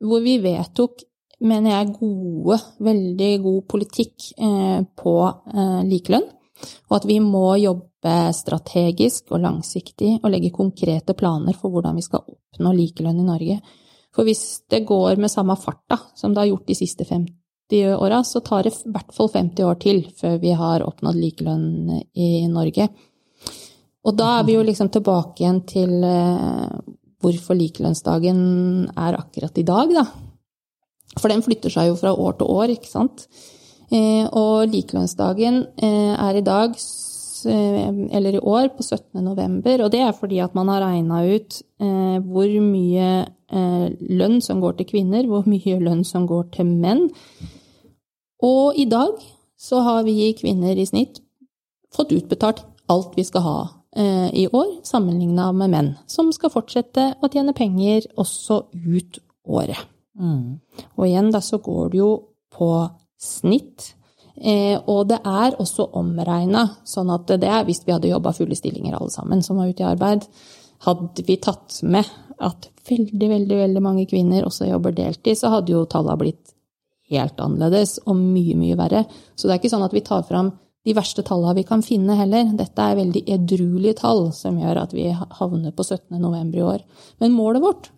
hvor 0.02 0.24
vi 0.24 0.38
vedtok 0.44 1.06
mener 1.46 1.74
jeg, 1.74 1.94
gode, 1.98 2.58
veldig 2.80 3.32
god 3.44 3.62
politikk 3.68 4.30
eh, 4.40 4.80
på 4.96 5.16
eh, 5.26 5.82
likelønn. 5.88 6.28
Og 6.88 6.96
at 6.96 7.08
vi 7.08 7.18
må 7.20 7.50
jobbe 7.60 8.14
strategisk 8.32 9.34
og 9.34 9.42
langsiktig 9.44 10.14
og 10.22 10.30
legge 10.32 10.54
konkrete 10.54 11.12
planer 11.18 11.56
for 11.58 11.74
hvordan 11.74 11.98
vi 11.98 12.04
skal 12.06 12.24
oppnå 12.24 12.72
likelønn 12.78 13.20
i 13.20 13.26
Norge. 13.26 13.58
For 14.16 14.24
hvis 14.24 14.62
det 14.72 14.86
går 14.88 15.20
med 15.20 15.32
samme 15.32 15.58
fart 15.60 15.82
da, 15.92 16.00
som 16.16 16.32
det 16.32 16.44
har 16.44 16.54
gjort 16.54 16.70
de 16.70 16.78
siste 16.78 17.04
50 17.04 17.34
åra, 17.74 18.22
så 18.24 18.40
tar 18.40 18.62
det 18.62 18.74
i 18.76 18.92
hvert 18.94 19.12
fall 19.14 19.30
50 19.32 19.64
år 19.66 19.78
til 19.82 20.04
før 20.14 20.38
vi 20.42 20.52
har 20.54 20.84
oppnådd 20.86 21.18
likelønn 21.18 21.96
i 22.14 22.46
Norge. 22.50 22.88
Og 24.06 24.14
da 24.14 24.36
er 24.38 24.46
vi 24.46 24.54
jo 24.54 24.62
liksom 24.62 24.92
tilbake 24.94 25.42
igjen 25.42 25.60
til 25.66 26.04
eh, 26.06 26.76
hvorfor 27.22 27.58
likelønnsdagen 27.58 28.38
er 28.94 29.18
akkurat 29.18 29.58
i 29.58 29.66
dag, 29.66 29.90
da. 29.96 30.06
For 31.16 31.32
den 31.32 31.42
flytter 31.42 31.72
seg 31.72 31.90
jo 31.90 31.98
fra 31.98 32.12
år 32.14 32.36
til 32.38 32.52
år, 32.54 32.74
ikke 32.76 32.90
sant. 32.90 33.26
Eh, 33.90 34.26
og 34.30 34.70
likelønnsdagen 34.70 35.64
eh, 35.82 36.14
er 36.14 36.38
i 36.38 36.44
dag, 36.46 36.76
eller 37.46 38.36
i 38.36 38.42
år, 38.42 38.68
på 38.76 38.82
17. 38.82 39.22
november. 39.24 39.84
Og 39.84 39.92
det 39.94 40.00
er 40.02 40.12
fordi 40.16 40.38
at 40.44 40.54
man 40.58 40.68
har 40.72 40.82
regna 40.84 41.22
ut 41.26 41.62
hvor 41.78 42.50
mye 42.64 43.26
lønn 44.20 44.40
som 44.42 44.60
går 44.64 44.78
til 44.78 44.90
kvinner, 44.90 45.26
hvor 45.30 45.46
mye 45.46 45.78
lønn 45.80 46.04
som 46.04 46.26
går 46.26 46.50
til 46.56 46.66
menn. 46.66 47.06
Og 48.44 48.76
i 48.76 48.84
dag 48.90 49.14
så 49.56 49.80
har 49.86 50.04
vi 50.04 50.34
kvinner 50.36 50.76
i 50.76 50.86
snitt 50.88 51.22
fått 51.94 52.12
utbetalt 52.12 52.64
alt 52.92 53.16
vi 53.16 53.24
skal 53.24 53.42
ha 53.46 53.58
i 54.36 54.44
år, 54.52 54.82
sammenligna 54.84 55.48
med 55.56 55.72
menn, 55.72 55.86
som 56.04 56.28
skal 56.34 56.52
fortsette 56.52 57.14
å 57.22 57.30
tjene 57.32 57.54
penger 57.56 58.04
også 58.20 58.66
ut 58.74 59.20
året. 59.48 59.80
Mm. 60.20 60.58
Og 60.98 61.06
igjen, 61.06 61.30
da, 61.32 61.40
så 61.40 61.56
går 61.64 61.94
det 61.94 62.02
jo 62.02 62.10
på 62.52 62.68
snitt. 63.20 63.94
Eh, 64.36 64.76
og 64.76 65.06
det 65.08 65.22
er 65.24 65.56
også 65.56 65.88
omregna, 65.96 66.66
sånn 66.84 67.10
at 67.14 67.30
det 67.40 67.48
er 67.48 67.64
hvis 67.64 67.82
vi 67.86 67.94
hadde 67.94 68.10
jobba 68.10 68.34
fulle 68.36 68.58
stillinger 68.58 68.98
alle 68.98 69.12
sammen 69.14 69.42
som 69.44 69.60
var 69.60 69.70
ute 69.70 69.84
i 69.84 69.88
arbeid, 69.88 70.26
hadde 70.84 71.24
vi 71.24 71.38
tatt 71.40 71.80
med 71.88 72.04
at 72.44 72.68
veldig, 72.88 73.30
veldig, 73.30 73.56
veldig 73.62 73.82
mange 73.82 74.04
kvinner 74.08 74.44
også 74.44 74.68
jobber 74.68 74.92
deltid, 74.96 75.38
så 75.38 75.54
hadde 75.54 75.72
jo 75.72 75.86
tallene 75.88 76.20
blitt 76.20 76.52
helt 77.10 77.40
annerledes 77.40 78.00
og 78.04 78.18
mye, 78.18 78.56
mye 78.58 78.76
verre. 78.78 79.04
Så 79.34 79.46
det 79.46 79.54
er 79.54 79.60
ikke 79.62 79.72
sånn 79.72 79.86
at 79.86 79.94
vi 79.94 80.04
tar 80.04 80.26
fram 80.26 80.52
de 80.86 80.94
verste 80.94 81.24
tallene 81.26 81.56
vi 81.58 81.66
kan 81.66 81.82
finne 81.82 82.18
heller. 82.18 82.50
Dette 82.58 82.82
er 82.82 82.98
veldig 82.98 83.22
edruelige 83.36 84.00
tall 84.02 84.28
som 84.36 84.58
gjør 84.60 84.82
at 84.84 84.92
vi 84.94 85.08
havner 85.10 85.72
på 85.74 85.86
17. 85.86 86.18
november 86.20 86.60
i 86.60 86.66
år. 86.74 86.84
Men 87.22 87.34
målet 87.34 87.64
vårt 87.64 87.88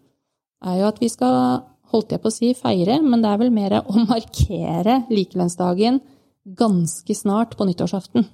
er 0.64 0.81
jo 0.81 0.87
at 0.88 1.03
vi 1.03 1.11
skal 1.12 1.64
holdt 1.92 2.12
jeg 2.12 2.22
på 2.22 2.31
å 2.31 2.35
si 2.35 2.53
feire, 2.57 2.98
men 3.01 3.24
det 3.24 3.33
er 3.33 3.42
vel 3.42 3.53
mer 3.55 3.81
å 3.81 4.05
markere 4.12 5.03
likelønnsdagen 5.11 6.01
ganske 6.57 7.15
snart 7.15 7.57
på 7.59 7.67
nyttårsaften. 7.69 8.27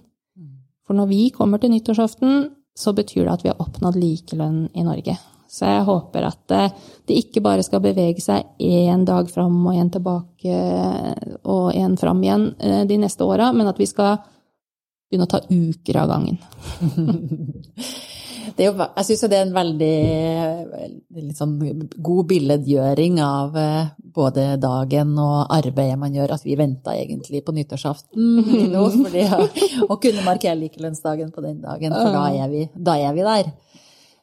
For 0.85 0.97
når 0.97 1.09
vi 1.09 1.23
kommer 1.35 1.59
til 1.59 1.73
nyttårsaften, 1.73 2.51
så 2.77 2.93
betyr 2.93 3.25
det 3.25 3.33
at 3.33 3.45
vi 3.45 3.51
har 3.53 3.63
oppnådd 3.63 3.97
likelønn 3.97 4.69
i 4.75 4.85
Norge. 4.85 5.17
Så 5.49 5.69
jeg 5.71 5.85
håper 5.87 6.27
at 6.27 6.55
det 7.07 7.19
ikke 7.21 7.43
bare 7.45 7.63
skal 7.63 7.83
bevege 7.85 8.21
seg 8.23 8.59
én 8.59 9.05
dag 9.07 9.29
fram 9.31 9.61
og 9.63 9.77
én 9.79 9.91
tilbake 9.93 10.57
og 11.45 11.69
én 11.73 11.95
fram 12.01 12.23
igjen 12.25 12.49
eh, 12.59 12.83
de 12.89 12.99
neste 12.99 13.25
åra, 13.25 13.53
men 13.55 13.71
at 13.71 13.79
vi 13.79 13.87
skal 13.87 14.17
begynne 15.09 15.29
å 15.29 15.31
ta 15.31 15.41
uker 15.47 16.01
av 16.03 16.11
gangen. 16.11 16.41
det 18.57 18.65
er 18.65 18.71
jo, 18.71 18.77
jeg 18.85 19.09
syns 19.09 19.25
det 19.31 19.39
er 19.39 19.47
en 19.47 19.57
veldig 19.57 19.95
litt 21.21 21.39
sånn 21.39 21.55
god 21.97 22.29
billedgjøring 22.31 23.21
av 23.25 23.59
eh, 23.59 23.93
både 24.15 24.47
dagen 24.63 25.15
og 25.21 25.53
arbeidet 25.55 25.99
man 26.01 26.15
gjør, 26.15 26.37
at 26.37 26.47
vi 26.47 26.59
venta 26.59 26.95
egentlig 26.99 27.45
på 27.47 27.55
nyttårsaften 27.57 28.41
nå 28.75 28.87
fordi 28.95 29.27
å 29.89 29.99
kunne 30.01 30.27
markere 30.27 30.59
likelønnsdagen 30.63 31.35
på 31.35 31.45
den 31.45 31.61
dagen, 31.65 31.95
for 31.95 32.15
da 32.15 32.27
er 32.33 32.51
vi, 32.53 32.67
da 32.75 32.99
er 33.01 33.17
vi 33.17 33.27
der. 33.27 33.55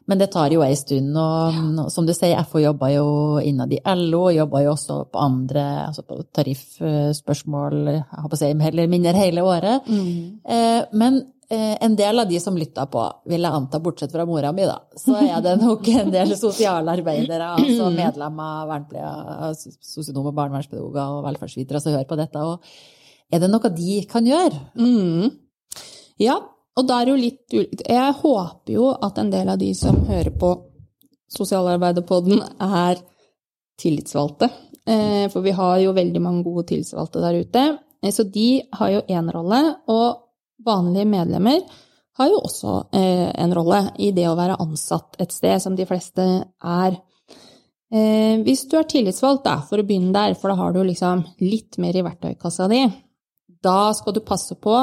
Men 0.09 0.19
det 0.19 0.31
tar 0.33 0.51
jo 0.51 0.63
ei 0.65 0.73
stund, 0.75 1.13
og 1.15 1.91
som 1.93 2.07
du 2.07 2.11
sier, 2.11 2.39
FO 2.49 2.59
jobber 2.59 2.89
jo 2.91 3.05
innad 3.47 3.71
i 3.71 3.79
LO, 3.95 4.25
og 4.25 4.35
jobber 4.35 4.65
jo 4.65 4.71
også 4.73 4.97
på 5.13 5.21
andre, 5.21 5.65
altså 5.85 6.03
på 6.07 6.17
tariffspørsmål, 6.35 7.77
jeg 7.93 8.23
håper 8.23 8.35
å 8.35 8.41
si, 8.41 8.49
eller 8.51 8.89
mindre 8.91 9.13
hele 9.15 9.45
året. 9.45 9.87
Mm. 9.87 10.41
Eh, 10.43 10.81
men 10.99 11.21
eh, 11.21 11.40
en 11.51 11.95
del 11.99 12.21
av 12.21 12.29
de 12.29 12.39
som 12.39 12.55
lytta 12.55 12.85
på, 12.87 13.01
vil 13.27 13.43
jeg 13.43 13.57
anta, 13.57 13.79
bortsett 13.83 14.13
fra 14.13 14.23
mora 14.27 14.53
mi, 14.55 14.63
da, 14.67 14.77
så 14.95 15.17
er 15.19 15.41
det 15.43 15.57
nok 15.59 15.89
en 15.91 16.13
del 16.13 16.31
sosialarbeidere, 16.45 17.49
altså 17.59 17.89
medlemmer, 17.91 18.71
sosionom 18.87 19.75
sosionomer, 19.91 20.35
barnevernspedagoger 20.37 21.17
og 21.17 21.27
velferdsvitere 21.27 21.83
som 21.83 21.97
hører 21.97 22.07
på 22.07 22.19
dette. 22.21 22.45
Og 22.47 23.35
er 23.35 23.43
det 23.43 23.51
noe 23.51 23.73
de 23.75 23.99
kan 24.11 24.27
gjøre? 24.27 24.63
Mm. 24.79 25.29
Ja, 26.21 26.39
og 26.77 26.87
da 26.87 27.01
er 27.01 27.07
det 27.07 27.13
jo 27.13 27.21
litt 27.21 27.55
ulikt. 27.55 27.85
Jeg 27.89 28.17
håper 28.21 28.75
jo 28.75 28.91
at 28.95 29.19
en 29.19 29.31
del 29.33 29.51
av 29.51 29.59
de 29.61 29.71
som 29.77 30.03
hører 30.07 30.31
på 30.39 30.55
Sosialarbeiderpodden, 31.31 32.41
er 32.59 32.99
tillitsvalgte. 33.79 34.49
Eh, 34.83 35.29
for 35.31 35.45
vi 35.45 35.53
har 35.55 35.77
jo 35.79 35.93
veldig 35.95 36.21
mange 36.23 36.43
gode 36.43 36.65
tillitsvalgte 36.71 37.21
der 37.23 37.37
ute. 37.39 37.63
Eh, 38.03 38.11
så 38.11 38.25
de 38.27 38.63
har 38.75 38.91
jo 38.95 39.05
én 39.07 39.31
rolle, 39.31 39.61
og 39.87 40.20
vanlige 40.65 41.07
medlemmer 41.09 41.61
har 42.19 42.27
jo 42.29 42.41
også 42.41 42.73
eh, 42.97 43.29
en 43.43 43.53
rolle 43.55 43.83
i 44.03 44.11
det 44.15 44.27
å 44.29 44.37
være 44.37 44.59
ansatt 44.61 45.19
et 45.23 45.31
sted, 45.33 45.61
som 45.63 45.77
de 45.77 45.87
fleste 45.89 46.27
er. 46.47 46.99
Hvis 47.91 48.61
du 48.71 48.77
er 48.79 48.85
tillitsvalgt, 48.87 49.41
da, 49.43 49.57
for 49.67 49.81
å 49.81 49.83
begynne 49.83 50.13
der, 50.15 50.37
for 50.39 50.47
da 50.47 50.55
har 50.61 50.71
du 50.71 50.77
liksom 50.87 51.25
litt 51.43 51.75
mer 51.83 51.97
i 51.99 52.03
verktøykassa 52.05 52.69
di, 52.71 52.85
da 53.59 53.91
skal 53.91 54.15
du 54.15 54.21
passe 54.23 54.55
på 54.55 54.75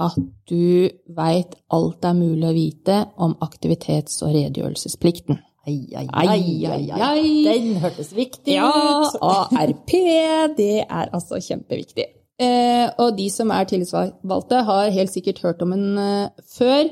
at 0.00 0.16
du 0.48 0.88
veit 1.14 1.54
alt 1.74 2.00
det 2.02 2.08
er 2.10 2.16
mulig 2.18 2.48
å 2.48 2.54
vite 2.56 2.96
om 3.22 3.36
aktivitets- 3.44 4.22
og 4.24 4.32
redegjørelsesplikten. 4.34 5.38
Ai, 5.64 5.76
ai, 5.96 6.08
ai, 6.12 6.66
ai, 6.68 6.90
ai. 6.92 7.28
Den 7.46 7.76
hørtes 7.80 8.10
viktig 8.12 8.52
ut. 8.52 8.58
Ja, 8.58 9.44
ARP, 9.62 9.94
det 10.58 10.84
er 10.84 11.12
altså 11.14 11.40
kjempeviktig. 11.40 12.04
Eh, 12.42 12.88
og 12.98 13.14
de 13.14 13.28
som 13.30 13.50
er 13.54 13.66
tillitsvalgte, 13.70 14.62
har 14.66 14.94
helt 14.94 15.12
sikkert 15.12 15.42
hørt 15.44 15.62
om 15.62 15.74
den 15.74 15.98
eh, 15.98 16.46
før. 16.50 16.88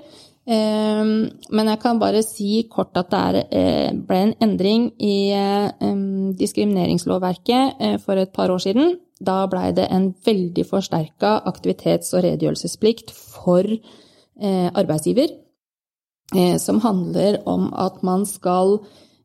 Eh, 0.46 1.02
men 1.50 1.70
jeg 1.70 1.80
kan 1.82 1.98
bare 2.02 2.22
si 2.26 2.62
kort 2.70 2.96
at 2.98 3.10
det 3.10 3.22
er, 3.22 3.40
eh, 3.50 3.90
ble 3.94 4.20
en 4.28 4.34
endring 4.42 4.88
i 5.02 5.30
eh, 5.34 5.70
diskrimineringslovverket 6.38 7.82
eh, 7.82 7.98
for 8.02 8.18
et 8.18 8.32
par 8.34 8.54
år 8.54 8.62
siden 8.62 8.96
da 9.22 9.44
blei 9.46 9.68
det 9.70 9.86
en 9.90 10.08
veldig 10.26 10.64
forsterka 10.66 11.36
aktivitets- 11.46 12.10
og 12.16 12.24
redegjørelsesplikt 12.24 13.12
for 13.14 13.62
arbeidsgiver, 14.42 15.28
som 16.58 16.80
handler 16.82 17.36
om 17.46 17.68
at 17.78 18.00
man 18.02 18.24
skal 18.26 18.80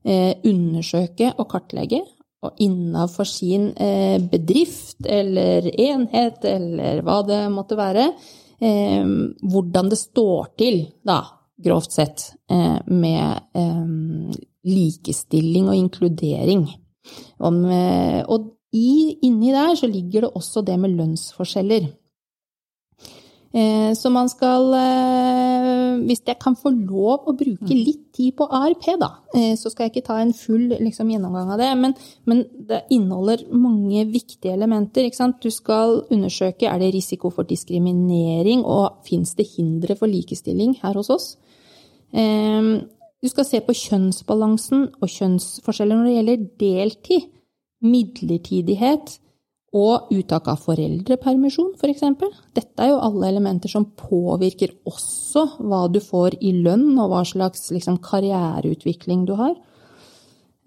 undersøke 0.06 1.32
og 1.40 1.48
kartlegge, 1.50 2.04
og 2.46 2.60
innafor 2.62 3.26
sin 3.26 3.72
eh, 3.82 4.18
bedrift 4.22 5.06
eller 5.06 5.66
enhet 5.74 6.46
eller 6.46 7.02
hva 7.06 7.22
det 7.26 7.40
måtte 7.54 7.78
være, 7.80 8.12
eh, 8.62 9.08
hvordan 9.42 9.90
det 9.92 10.00
står 10.00 10.52
til, 10.62 10.84
da, 11.08 11.22
grovt 11.58 11.98
sett, 11.98 12.28
eh, 12.52 12.78
med 12.94 13.58
likestilling 14.68 15.70
og 15.72 15.78
inkludering. 15.80 16.68
Og 17.40 18.44
inni 18.76 19.54
der 19.56 19.74
så 19.80 19.88
ligger 19.90 20.28
det 20.28 20.36
også 20.36 20.62
det 20.68 20.76
med 20.80 20.94
lønnsforskjeller. 20.98 21.88
Så 23.96 24.10
man 24.12 24.28
skal 24.30 24.68
Hvis 26.06 26.22
jeg 26.28 26.38
kan 26.42 26.56
få 26.60 26.72
lov 26.76 27.28
å 27.28 27.34
bruke 27.38 27.70
mm. 27.70 27.82
litt 27.88 28.04
tid 28.18 28.36
på 28.38 28.48
ARP, 28.54 28.86
da, 29.02 29.10
eh, 29.38 29.54
så 29.60 29.72
skal 29.72 29.88
jeg 29.88 29.96
ikke 29.96 30.08
ta 30.10 30.20
en 30.22 30.34
full 30.38 30.68
liksom, 30.72 31.10
gjennomgang 31.14 31.54
av 31.56 31.62
det. 31.62 31.70
Men, 31.80 31.96
men, 32.30 32.44
det 32.70 32.84
inneholder 32.94 33.46
mange 33.54 34.06
viktige 34.12 34.54
elementer. 34.54 35.10
Du 35.42 35.50
skal 35.54 36.02
undersøke 36.14 36.70
er 36.70 36.82
det 36.84 36.94
risiko 36.96 37.32
for 37.34 37.48
diskriminering, 37.48 38.66
og 38.66 39.04
fins 39.08 39.36
det 39.40 39.50
hindre 39.56 39.98
for 40.00 40.12
likestilling 40.12 40.78
her 40.84 41.00
hos 41.00 41.12
oss. 41.14 41.30
Du 42.12 43.30
skal 43.32 43.48
se 43.48 43.60
på 43.66 43.76
kjønnsbalansen 43.76 44.84
og 45.02 45.10
kjønnsforskjeller 45.12 45.98
når 45.98 46.08
det 46.08 46.18
gjelder 46.18 46.46
deltid 46.62 47.32
midlertidighet 47.84 49.18
og 49.76 50.12
uttak 50.16 50.48
av 50.48 50.62
foreldrepermisjon, 50.64 51.74
f.eks. 51.76 52.04
For 52.20 52.36
Dette 52.56 52.84
er 52.84 52.94
jo 52.94 53.02
alle 53.04 53.28
elementer 53.28 53.72
som 53.72 53.90
påvirker 54.00 54.72
også 54.88 55.44
hva 55.60 55.86
du 55.92 56.00
får 56.04 56.40
i 56.40 56.54
lønn, 56.56 56.94
og 56.96 57.12
hva 57.12 57.24
slags 57.28 57.68
liksom, 57.76 58.00
karriereutvikling 58.04 59.26
du 59.28 59.36
har. 59.40 59.58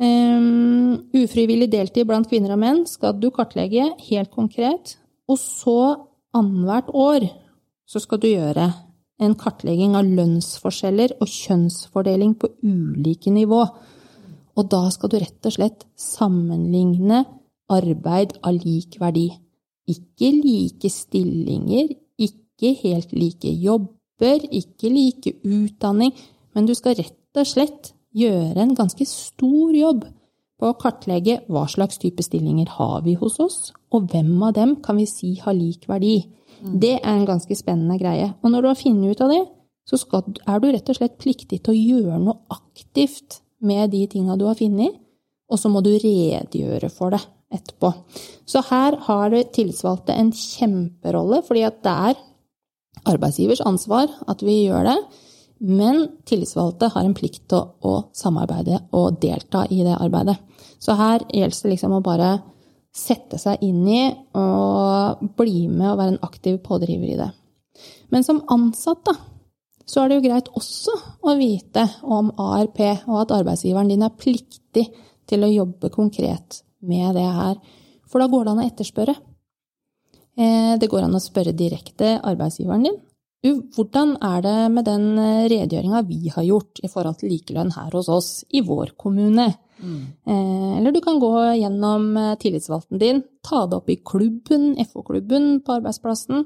Um, 0.00 1.08
ufrivillig 1.16 1.68
deltid 1.72 2.08
blant 2.08 2.28
kvinner 2.28 2.54
og 2.54 2.60
menn 2.62 2.84
skal 2.88 3.16
du 3.20 3.28
kartlegge 3.34 3.90
helt 4.08 4.30
konkret. 4.32 4.96
Og 5.28 5.40
så 5.40 5.80
annethvert 6.36 6.92
år 6.92 7.26
så 7.88 8.00
skal 8.02 8.20
du 8.22 8.30
gjøre 8.30 8.68
en 9.20 9.34
kartlegging 9.36 9.96
av 9.98 10.08
lønnsforskjeller 10.08 11.16
og 11.20 11.28
kjønnsfordeling 11.28 12.36
på 12.40 12.52
ulike 12.64 13.32
nivå. 13.32 13.64
Og 14.56 14.70
da 14.72 14.86
skal 14.92 15.12
du 15.12 15.18
rett 15.20 15.48
og 15.48 15.56
slett 15.56 15.84
sammenligne 16.00 17.24
arbeid 17.70 18.36
av 18.46 18.58
lik 18.58 18.98
verdi. 19.00 19.30
Ikke 19.90 20.30
like 20.34 20.90
stillinger, 20.92 21.90
ikke 22.20 22.74
helt 22.82 23.14
like 23.16 23.50
jobber, 23.62 24.44
ikke 24.50 24.92
like 24.92 25.34
utdanning, 25.46 26.12
men 26.54 26.66
du 26.68 26.74
skal 26.76 26.98
rett 26.98 27.40
og 27.40 27.48
slett 27.48 27.92
gjøre 28.16 28.58
en 28.58 28.74
ganske 28.78 29.06
stor 29.06 29.74
jobb 29.74 30.04
på 30.60 30.68
å 30.68 30.76
kartlegge 30.76 31.38
hva 31.48 31.64
slags 31.70 32.00
type 32.02 32.22
stillinger 32.24 32.68
har 32.76 33.00
vi 33.06 33.14
hos 33.18 33.38
oss, 33.40 33.58
og 33.94 34.10
hvem 34.12 34.34
av 34.44 34.54
dem 34.58 34.76
kan 34.84 34.98
vi 35.00 35.06
si 35.08 35.32
har 35.40 35.56
lik 35.56 35.88
verdi. 35.88 36.20
Mm. 36.60 36.74
Det 36.82 36.96
er 36.98 37.14
en 37.14 37.28
ganske 37.28 37.56
spennende 37.56 37.96
greie. 38.00 38.28
Og 38.42 38.52
når 38.52 38.62
du 38.62 38.68
har 38.68 38.78
funnet 38.78 39.14
ut 39.14 39.24
av 39.24 39.32
det, 39.32 39.40
så 39.88 39.98
skal, 39.98 40.26
er 40.46 40.60
du 40.60 40.68
rett 40.68 40.92
og 40.92 40.98
slett 40.98 41.16
pliktig 41.22 41.62
til 41.64 41.72
å 41.72 41.80
gjøre 41.80 42.20
noe 42.22 42.42
aktivt 42.52 43.40
med 43.64 43.90
de 43.94 44.04
tinga 44.10 44.36
du 44.38 44.44
har 44.48 44.58
funnet, 44.58 44.98
og 45.50 45.58
så 45.58 45.70
må 45.72 45.80
du 45.82 45.90
redegjøre 45.96 46.92
for 46.92 47.16
det 47.16 47.22
etterpå. 47.54 47.92
Så 48.46 48.62
her 48.70 48.96
har 49.06 49.34
tillitsvalgte 49.54 50.14
en 50.14 50.30
kjemperolle, 50.34 51.42
fordi 51.46 51.66
det 51.84 51.96
er 52.10 52.20
arbeidsgivers 53.10 53.62
ansvar 53.66 54.10
at 54.28 54.44
vi 54.44 54.62
gjør 54.66 54.86
det. 54.90 54.98
Men 55.60 56.06
tillitsvalgte 56.28 56.88
har 56.94 57.04
en 57.04 57.16
plikt 57.16 57.42
til 57.52 57.66
å, 57.84 57.96
samarbeide 58.16 58.80
og 58.96 59.18
delta 59.20 59.66
i 59.68 59.82
det 59.84 59.98
arbeidet. 59.98 60.38
Så 60.80 60.96
her 60.96 61.26
gjelder 61.28 61.58
det 61.62 61.74
liksom 61.74 61.98
å 61.98 62.04
bare 62.04 62.30
sette 62.96 63.38
seg 63.38 63.60
inn 63.62 63.82
i 63.86 64.00
og 64.38 65.20
bli 65.38 65.66
med 65.68 65.92
og 65.92 65.98
være 66.00 66.14
en 66.14 66.24
aktiv 66.26 66.56
pådriver 66.64 67.12
i 67.12 67.18
det. 67.20 67.28
Men 68.10 68.24
som 68.26 68.40
ansatt, 68.50 69.04
da, 69.06 69.14
så 69.86 70.02
er 70.02 70.10
det 70.10 70.18
jo 70.18 70.24
greit 70.28 70.50
også 70.56 70.96
å 71.26 71.36
vite 71.38 71.86
om 72.02 72.32
ARP, 72.40 72.80
og 73.10 73.22
at 73.24 73.36
arbeidsgiveren 73.40 73.92
din 73.92 74.06
er 74.06 74.16
pliktig 74.16 74.88
til 75.30 75.46
å 75.46 75.52
jobbe 75.52 75.92
konkret 75.94 76.62
med 76.80 77.14
det 77.18 77.26
her. 77.26 77.60
For 78.10 78.22
da 78.22 78.28
går 78.30 78.46
det 78.46 78.52
an 78.54 78.62
å 78.62 78.66
etterspørre. 78.66 79.14
Eh, 80.40 80.74
det 80.80 80.88
går 80.90 81.06
an 81.06 81.16
å 81.18 81.22
spørre 81.22 81.54
direkte 81.56 82.18
arbeidsgiveren 82.18 82.86
din. 82.88 82.98
Du, 83.40 83.50
hvordan 83.74 84.16
er 84.20 84.42
det 84.44 84.56
med 84.74 84.86
den 84.88 85.06
eh, 85.18 85.48
redegjøringa 85.50 86.02
vi 86.08 86.32
har 86.32 86.46
gjort 86.46 86.82
i 86.84 86.90
forhold 86.92 87.20
til 87.20 87.32
likelønn 87.34 87.72
her 87.76 87.94
hos 87.96 88.10
oss 88.12 88.30
i 88.50 88.62
vår 88.66 88.94
kommune? 89.00 89.48
Mm. 89.80 90.00
Eh, 90.28 90.72
eller 90.78 90.92
du 90.92 91.00
kan 91.04 91.20
gå 91.22 91.32
gjennom 91.60 92.10
tillitsvalgten 92.42 93.00
din, 93.00 93.22
ta 93.46 93.64
det 93.66 93.78
opp 93.80 93.88
i 93.92 94.00
klubben, 94.04 94.74
FO-klubben 94.90 95.54
på 95.64 95.78
arbeidsplassen. 95.78 96.44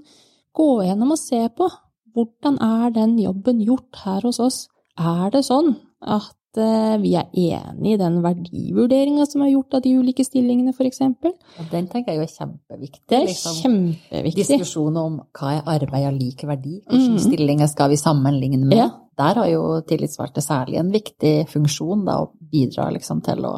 Gå 0.55 0.69
gjennom 0.87 1.17
og 1.17 1.21
se 1.21 1.43
på 1.51 1.71
hvordan 2.15 2.61
er 2.63 2.95
den 2.95 3.19
jobben 3.19 3.63
gjort 3.65 4.05
her 4.05 4.23
hos 4.23 4.39
oss? 4.43 4.59
Er 4.95 5.33
det 5.35 5.43
sånn 5.49 5.75
at 5.99 6.37
vi 6.57 7.15
er 7.19 7.31
enig 7.33 7.95
i 7.95 8.01
den 8.01 8.21
verdivurderinga 8.25 9.27
som 9.27 9.43
er 9.45 9.53
gjort 9.55 9.79
av 9.79 9.85
de 9.85 9.95
ulike 9.99 10.25
stillingene, 10.27 10.75
f.eks.? 10.75 11.01
Ja, 11.03 11.67
den 11.73 11.89
tenker 11.91 12.15
jeg 12.15 12.25
er 12.25 12.33
kjempeviktig. 12.33 13.03
Det 13.11 13.19
er 13.19 13.27
liksom. 13.29 13.57
kjempeviktig. 13.63 14.47
Diskusjon 14.53 15.01
om 15.01 15.17
hva 15.35 15.55
er 15.57 15.73
arbeid 15.77 16.09
av 16.11 16.19
lik 16.19 16.45
verdi, 16.49 16.79
hvilke 16.87 17.17
mm. 17.17 17.25
stillinger 17.27 17.71
skal 17.73 17.93
vi 17.93 18.01
sammenligne 18.01 18.61
med? 18.63 18.79
Ja. 18.79 18.91
Der 19.19 19.41
har 19.43 19.51
jo 19.51 19.65
tillitsvalgte 19.87 20.43
særlig 20.43 20.81
en 20.81 20.95
viktig 20.95 21.35
funksjon, 21.51 22.07
da, 22.07 22.21
å 22.25 22.33
bidra 22.51 22.91
liksom 22.95 23.23
til 23.27 23.47
å 23.51 23.57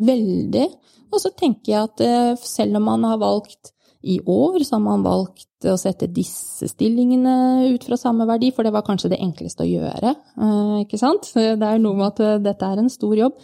Veldig. 0.00 0.64
Og 1.10 1.20
så 1.20 1.32
tenker 1.36 1.72
jeg 1.72 1.88
at 1.88 2.02
eh, 2.04 2.38
selv 2.46 2.78
om 2.78 2.86
man 2.88 3.02
har 3.04 3.18
valgt 3.20 3.72
I 4.02 4.20
år 4.20 4.62
så 4.64 4.74
har 4.74 4.80
man 4.80 5.02
valgt 5.04 5.66
å 5.68 5.76
sette 5.76 6.08
disse 6.08 6.68
stillingene 6.70 7.68
ut 7.68 7.84
fra 7.84 7.98
samme 8.00 8.24
verdi, 8.28 8.48
for 8.56 8.64
det 8.64 8.72
var 8.72 8.84
kanskje 8.86 9.10
det 9.12 9.18
enkleste 9.20 9.66
å 9.66 9.68
gjøre, 9.68 10.14
eh, 10.40 10.76
ikke 10.86 11.00
sant? 11.00 11.28
Det 11.34 11.66
er 11.66 11.82
noe 11.82 11.98
med 11.98 12.06
at 12.06 12.22
eh, 12.24 12.38
dette 12.40 12.64
er 12.64 12.80
en 12.80 12.88
stor 12.92 13.12
jobb. 13.18 13.34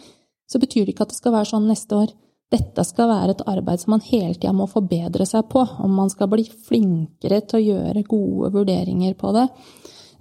Så 0.49 0.61
betyr 0.63 0.87
det 0.87 0.95
ikke 0.95 1.05
at 1.05 1.13
det 1.13 1.19
skal 1.19 1.35
være 1.35 1.49
sånn 1.51 1.67
neste 1.69 1.99
år. 1.99 2.15
Dette 2.49 2.85
skal 2.87 3.09
være 3.11 3.35
et 3.35 3.43
arbeid 3.51 3.83
som 3.83 3.93
man 3.93 4.05
hele 4.07 4.33
tida 4.33 4.53
må 4.55 4.65
forbedre 4.71 5.27
seg 5.27 5.45
på, 5.51 5.61
om 5.83 5.93
man 5.99 6.09
skal 6.09 6.31
bli 6.31 6.47
flinkere 6.47 7.41
til 7.43 7.59
å 7.59 7.65
gjøre 7.65 8.05
gode 8.07 8.51
vurderinger 8.55 9.13
på 9.19 9.35
det. 9.37 9.45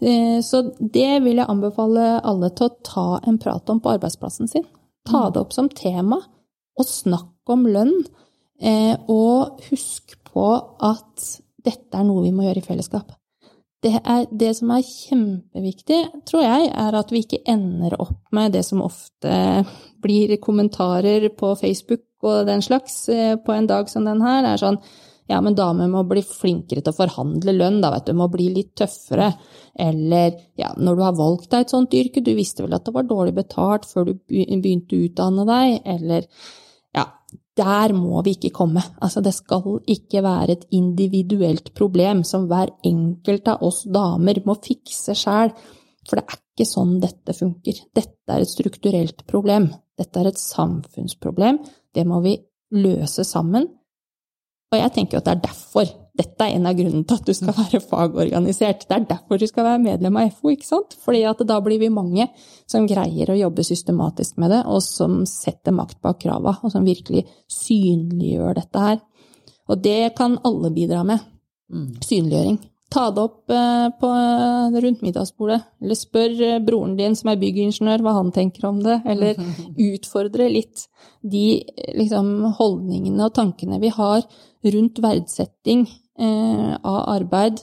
Eh, 0.05 0.37
så 0.44 0.66
det 0.77 1.22
vil 1.25 1.40
jeg 1.40 1.49
anbefale 1.49 2.18
alle 2.20 2.53
til 2.53 2.68
å 2.68 2.77
ta 2.85 3.09
en 3.25 3.40
prat 3.40 3.72
om 3.72 3.81
på 3.81 3.94
arbeidsplassen 3.94 4.53
sin. 4.53 4.68
Ta 5.09 5.31
det 5.31 5.40
opp 5.40 5.57
som 5.57 5.72
tema, 5.72 6.20
og 6.77 6.85
snakk 6.85 7.57
om 7.57 7.64
lønn. 7.70 7.96
Og 9.12 9.61
husk 9.68 10.16
på 10.37 10.49
at 10.85 11.31
dette 11.66 11.96
er 11.96 12.05
noe 12.07 12.27
vi 12.27 12.35
må 12.35 12.44
gjøre 12.46 12.61
i 12.61 12.66
fellesskap. 12.66 13.14
Det, 13.85 13.92
er, 14.01 14.25
det, 14.33 14.53
som 14.59 14.70
er 14.72 14.85
kjempeviktig, 14.85 15.99
tror 16.27 16.42
jeg, 16.42 16.70
er 16.72 16.96
at 16.96 17.12
vi 17.12 17.22
ikke 17.22 17.42
ender 17.49 17.94
opp 18.03 18.33
med 18.35 18.55
det 18.57 18.64
som 18.66 18.83
ofte 18.83 19.64
blir 20.03 20.33
kommentarer 20.42 21.29
på 21.37 21.53
Facebook 21.61 22.07
og 22.27 22.46
den 22.49 22.64
slags 22.64 23.05
eh, 23.12 23.37
på 23.37 23.53
en 23.55 23.68
dag 23.68 23.90
som 23.92 24.09
den 24.09 24.25
her. 24.25 24.42
Det 24.42 24.55
er 24.55 24.64
sånn 24.64 24.81
ja, 25.27 25.40
men 25.42 25.57
damer 25.59 25.88
må 25.90 26.05
bli 26.07 26.22
flinkere 26.22 26.85
til 26.85 26.92
å 26.92 26.96
forhandle 27.01 27.55
lønn, 27.57 27.81
da, 27.83 27.90
vet 27.96 28.07
du, 28.07 28.14
må 28.14 28.29
bli 28.31 28.46
litt 28.55 28.77
tøffere. 28.79 29.33
Eller 29.75 30.37
ja, 30.59 30.70
når 30.79 30.99
du 30.99 31.03
har 31.03 31.16
valgt 31.18 31.51
deg 31.51 31.64
et 31.64 31.75
sånt 31.75 31.96
yrke, 31.99 32.22
du 32.22 32.31
visste 32.38 32.62
vel 32.62 32.77
at 32.79 32.87
det 32.87 32.94
var 32.94 33.09
dårlig 33.11 33.35
betalt 33.40 33.88
før 33.90 34.07
du 34.07 34.14
begynte 34.31 34.94
å 34.94 35.09
utdanne 35.09 35.46
deg, 35.49 35.81
eller 35.96 36.29
der 37.57 37.95
må 37.97 38.21
vi 38.25 38.35
ikke 38.37 38.53
komme. 38.55 38.83
Altså, 39.03 39.23
det 39.25 39.33
skal 39.35 39.81
ikke 39.88 40.23
være 40.25 40.53
et 40.53 40.66
individuelt 40.77 41.73
problem 41.75 42.23
som 42.25 42.49
hver 42.51 42.75
enkelt 42.85 43.49
av 43.49 43.64
oss 43.64 43.85
damer 43.88 44.42
må 44.45 44.59
fikse 44.64 45.16
sjæl. 45.16 45.55
For 46.07 46.19
det 46.19 46.25
er 46.27 46.38
ikke 46.38 46.69
sånn 46.69 46.99
dette 47.03 47.35
funker. 47.37 47.81
Dette 47.97 48.35
er 48.35 48.45
et 48.45 48.53
strukturelt 48.53 49.25
problem. 49.29 49.71
Dette 49.97 50.21
er 50.21 50.31
et 50.31 50.40
samfunnsproblem. 50.40 51.62
Det 51.97 52.05
må 52.07 52.21
vi 52.25 52.37
løse 52.77 53.25
sammen. 53.25 53.66
Og 54.73 54.79
jeg 54.79 54.92
tenker 54.92 55.19
at 55.19 55.27
det 55.27 55.37
er 55.37 55.45
derfor 55.49 55.88
dette 56.17 56.47
er 56.47 56.57
en 56.57 56.69
av 56.69 56.77
grunnene 56.79 57.05
til 57.07 57.19
at 57.19 57.29
du 57.29 57.35
skal 57.37 57.57
være 57.57 57.81
fagorganisert. 57.85 58.87
Det 58.89 58.97
er 58.97 59.09
derfor 59.11 59.41
du 59.41 59.47
skal 59.49 59.67
være 59.69 59.83
medlem 59.85 60.21
av 60.21 60.31
FO, 60.37 60.53
ikke 60.55 60.69
sant? 60.69 60.97
Fordi 61.05 61.23
at 61.29 61.43
da 61.49 61.59
blir 61.65 61.81
vi 61.83 61.91
mange 61.93 62.29
som 62.69 62.89
greier 62.89 63.33
å 63.33 63.39
jobbe 63.39 63.65
systematisk 63.67 64.41
med 64.43 64.55
det, 64.55 64.63
og 64.71 64.81
som 64.85 65.21
setter 65.29 65.77
makt 65.77 66.01
bak 66.05 66.23
krava, 66.25 66.57
og 66.63 66.73
som 66.73 66.87
virkelig 66.87 67.27
synliggjør 67.53 68.57
dette 68.61 68.87
her. 68.87 69.03
Og 69.67 69.83
det 69.83 70.15
kan 70.19 70.39
alle 70.47 70.73
bidra 70.75 71.03
med. 71.07 71.23
Mm. 71.73 71.93
Synliggjøring. 72.07 72.59
Ta 72.93 73.09
det 73.11 73.23
opp 73.25 73.51
eh, 73.51 73.89
på, 73.99 74.09
eh, 74.15 74.81
rundt 74.85 75.01
middagsbordet, 75.03 75.59
eller 75.83 75.99
spør 75.99 76.43
eh, 76.47 76.61
broren 76.63 76.95
din 76.99 77.17
som 77.19 77.33
er 77.33 77.41
byggingeniør 77.41 78.05
hva 78.07 78.15
han 78.21 78.31
tenker 78.35 78.69
om 78.69 78.79
det, 78.85 79.01
eller 79.11 79.41
utfordre 79.91 80.47
litt 80.53 80.87
de 81.27 81.65
liksom, 81.99 82.31
holdningene 82.61 83.27
og 83.27 83.35
tankene 83.35 83.81
vi 83.83 83.91
har 83.91 84.23
rundt 84.71 85.03
verdsetting 85.03 85.83
av 86.17 87.01
arbeid, 87.13 87.61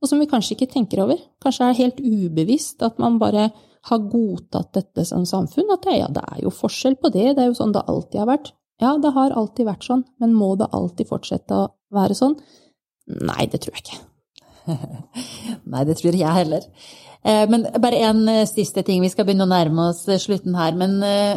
og 0.00 0.08
som 0.08 0.20
vi 0.22 0.28
kanskje 0.30 0.56
ikke 0.56 0.70
tenker 0.72 1.02
over. 1.04 1.18
Kanskje 1.44 1.66
er 1.66 1.74
det 1.74 1.82
helt 1.82 2.00
ubevisst 2.00 2.82
at 2.86 3.00
man 3.02 3.18
bare 3.20 3.50
har 3.88 4.06
godtatt 4.12 4.72
dette 4.76 5.04
som 5.08 5.26
samfunn, 5.28 5.72
at 5.72 5.88
ja, 5.92 6.08
det 6.12 6.24
er 6.34 6.42
jo 6.44 6.52
forskjell 6.52 6.98
på 7.00 7.12
det, 7.12 7.34
det 7.36 7.44
er 7.44 7.50
jo 7.50 7.58
sånn 7.58 7.74
det 7.76 7.84
alltid 7.88 8.22
har 8.22 8.30
vært. 8.30 8.52
Ja, 8.80 8.94
det 9.00 9.12
har 9.16 9.36
alltid 9.36 9.68
vært 9.68 9.84
sånn, 9.84 10.04
men 10.20 10.36
må 10.36 10.54
det 10.60 10.70
alltid 10.76 11.08
fortsette 11.08 11.56
å 11.56 11.68
være 11.92 12.16
sånn? 12.16 12.38
Nei, 13.20 13.44
det 13.52 13.60
tror 13.64 13.76
jeg 13.76 13.84
ikke. 13.84 14.00
Nei, 15.72 15.84
det 15.88 15.96
tror 16.00 16.16
jeg 16.16 16.36
heller. 16.36 16.64
Eh, 17.22 17.50
men 17.50 17.66
bare 17.80 18.00
en 18.08 18.28
eh, 18.28 18.46
siste 18.48 18.82
ting, 18.82 19.02
vi 19.04 19.10
skal 19.12 19.26
begynne 19.28 19.44
å 19.44 19.50
nærme 19.50 19.90
oss 19.90 20.06
eh, 20.08 20.20
slutten 20.20 20.56
her. 20.56 20.76
Men 20.78 20.96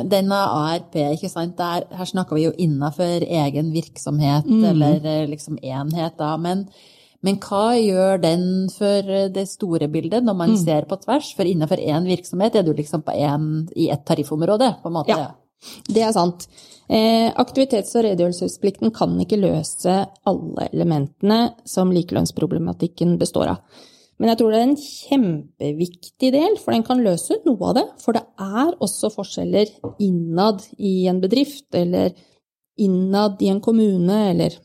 denne 0.09 0.39
ARP, 0.39 0.95
ikke 1.17 1.31
sant, 1.31 1.57
Der, 1.59 1.87
her 1.91 2.09
snakker 2.09 2.39
vi 2.39 2.47
jo 2.47 2.55
innafor 2.57 3.25
egen 3.27 3.73
virksomhet 3.75 4.47
mm. 4.47 4.65
eller 4.71 5.27
liksom 5.31 5.59
enhet, 5.59 6.15
da. 6.19 6.33
Men, 6.39 6.65
men, 7.23 7.39
hva 7.43 7.75
gjør 7.75 8.23
den 8.23 8.47
for 8.71 9.13
det 9.35 9.47
store 9.51 9.89
bildet, 9.91 10.23
når 10.23 10.39
man 10.39 10.55
mm. 10.55 10.59
ser 10.63 10.87
på 10.87 10.99
tvers? 11.03 11.33
For 11.35 11.47
innenfor 11.47 11.83
én 11.83 12.07
virksomhet 12.07 12.55
er 12.59 12.67
du 12.67 12.73
liksom 12.75 13.03
en, 13.13 13.47
i 13.75 13.89
et 13.91 14.05
tariffområde, 14.07 14.75
på 14.83 14.91
en 14.91 14.99
måte. 15.01 15.17
Ja. 15.17 15.33
Det 15.87 16.03
er 16.03 16.11
sant. 16.15 16.47
Aktivitets- 16.91 17.93
og 17.95 18.03
redegjørelsesplikten 18.03 18.91
kan 18.91 19.15
ikke 19.23 19.39
løse 19.39 19.93
alle 20.27 20.65
elementene 20.73 21.53
som 21.63 21.93
likelønnsproblematikken 21.95 23.15
består 23.21 23.53
av. 23.53 23.83
Men 24.23 24.31
jeg 24.31 24.39
tror 24.39 24.53
det 24.53 24.59
er 24.62 24.69
en 24.69 24.77
kjempeviktig 24.79 26.27
del, 26.31 26.53
for 26.63 26.71
den 26.71 26.86
kan 26.88 27.01
løse 27.03 27.41
noe 27.43 27.73
av 27.73 27.73
det. 27.75 27.83
For 27.99 28.15
det 28.15 28.21
er 28.39 28.69
også 28.79 29.09
forskjeller 29.12 29.73
innad 29.99 30.63
i 30.79 31.09
en 31.12 31.19
bedrift, 31.19 31.67
eller 31.75 32.13
innad 32.79 33.43
i 33.43 33.49
en 33.51 33.59
kommune, 33.59 34.21
eller 34.29 34.55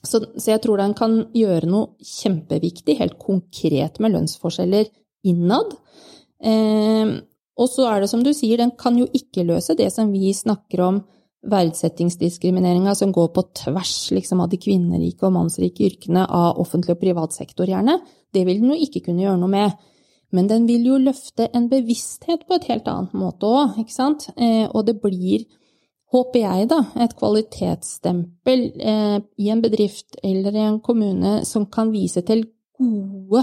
så, 0.00 0.22
så 0.32 0.54
jeg 0.54 0.62
tror 0.64 0.80
den 0.80 0.96
kan 0.96 1.18
gjøre 1.36 1.68
noe 1.68 2.08
kjempeviktig, 2.08 2.96
helt 3.02 3.18
konkret 3.20 4.00
med 4.00 4.16
lønnsforskjeller 4.16 4.88
innad. 5.28 5.76
Eh, 6.40 7.18
og 7.60 7.68
så 7.68 7.84
er 7.90 8.00
det 8.00 8.08
som 8.14 8.24
du 8.24 8.32
sier, 8.32 8.62
den 8.62 8.72
kan 8.80 8.96
jo 8.96 9.10
ikke 9.12 9.44
løse 9.44 9.76
det 9.76 9.90
som 9.92 10.08
vi 10.08 10.32
snakker 10.32 10.86
om 10.86 11.02
verdsettingsdiskrimineringa 11.48 12.94
som 12.94 13.12
går 13.12 13.30
på 13.34 13.44
tvers 13.62 14.10
liksom, 14.12 14.42
av 14.44 14.50
de 14.52 14.58
kvinnerike 14.60 15.24
og 15.24 15.34
mannsrike 15.38 15.86
yrkene 15.86 16.26
av 16.26 16.58
offentlig 16.60 16.96
og 16.96 17.00
privat 17.00 17.36
sektor, 17.36 17.68
gjerne. 17.68 17.96
Det 18.32 18.44
vil 18.46 18.60
den 18.60 18.74
jo 18.74 18.82
ikke 18.84 19.06
kunne 19.06 19.24
gjøre 19.24 19.40
noe 19.40 19.52
med. 19.52 19.78
Men 20.36 20.50
den 20.50 20.66
vil 20.68 20.84
jo 20.86 20.98
løfte 21.00 21.48
en 21.56 21.66
bevissthet 21.70 22.44
på 22.46 22.58
et 22.58 22.68
helt 22.70 22.86
annet 22.90 23.16
måte 23.18 23.48
òg, 23.48 23.80
ikke 23.82 23.96
sant? 23.96 24.28
Eh, 24.36 24.68
og 24.68 24.84
det 24.86 25.00
blir, 25.02 25.46
håper 26.12 26.44
jeg, 26.44 26.68
da, 26.70 26.84
et 27.02 27.16
kvalitetsstempel 27.18 28.66
eh, 28.78 29.16
i 29.40 29.50
en 29.50 29.64
bedrift 29.64 30.20
eller 30.22 30.54
i 30.54 30.68
en 30.68 30.78
kommune 30.84 31.40
som 31.48 31.66
kan 31.72 31.90
vise 31.94 32.22
til 32.26 32.44
gode 32.78 33.42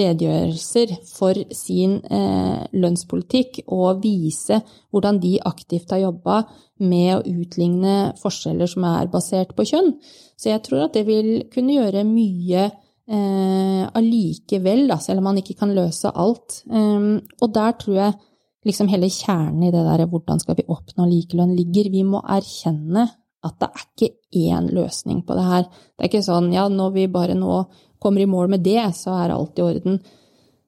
redegjørelser 0.00 0.94
for 1.08 1.38
sin 1.54 1.98
eh, 2.12 2.62
lønnspolitikk 2.76 3.62
og 3.66 4.02
vise 4.04 4.60
hvordan 4.90 5.20
de 5.22 5.36
aktivt 5.48 5.92
har 5.94 6.04
jobba 6.04 6.42
med 6.84 7.12
å 7.16 7.40
utligne 7.40 7.96
forskjeller 8.20 8.70
som 8.70 8.86
er 8.88 9.10
basert 9.12 9.54
på 9.56 9.66
kjønn. 9.70 9.94
Så 10.36 10.50
jeg 10.52 10.64
tror 10.66 10.86
at 10.86 10.96
det 10.96 11.06
vil 11.08 11.30
kunne 11.52 11.78
gjøre 11.78 12.04
mye 12.08 12.66
eh, 12.68 13.84
allikevel, 13.96 14.90
selv 15.00 15.22
om 15.22 15.30
man 15.30 15.40
ikke 15.40 15.56
kan 15.58 15.74
løse 15.76 16.12
alt. 16.12 16.62
Um, 16.68 17.22
og 17.40 17.54
der 17.56 17.76
tror 17.80 18.00
jeg 18.00 18.18
liksom 18.66 18.90
hele 18.90 19.08
kjernen 19.12 19.68
i 19.68 19.72
det 19.74 19.84
der 19.86 20.06
hvordan 20.10 20.42
skal 20.42 20.58
vi 20.58 20.66
oppnå 20.68 21.06
likelønn 21.08 21.54
ligger. 21.56 21.90
Vi 21.92 22.02
må 22.06 22.22
erkjenne 22.22 23.06
at 23.46 23.58
det 23.60 23.68
er 23.68 23.84
ikke 23.84 24.08
én 24.50 24.70
løsning 24.74 25.22
på 25.26 25.36
det 25.38 25.44
her. 25.46 25.66
Det 25.68 26.02
er 26.02 26.10
ikke 26.10 26.26
sånn 26.26 26.50
ja, 26.54 26.66
når 26.72 26.94
vi 26.96 27.06
bare 27.12 27.36
nå 27.38 27.60
kommer 28.02 28.22
i 28.22 28.30
mål 28.30 28.52
med 28.52 28.64
det, 28.66 28.80
så 28.96 29.14
er 29.16 29.34
alt 29.34 29.58
i 29.58 29.64
orden. 29.64 30.00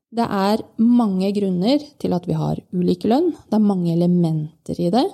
Det 0.08 0.24
er 0.24 0.62
mange 0.80 1.30
grunner 1.36 1.82
til 2.00 2.14
at 2.16 2.26
vi 2.28 2.36
har 2.36 2.60
ulik 2.72 3.04
lønn. 3.10 3.32
Det 3.44 3.58
er 3.58 3.64
mange 3.64 3.92
elementer 3.92 4.80
i 4.80 4.90
det. 4.94 5.04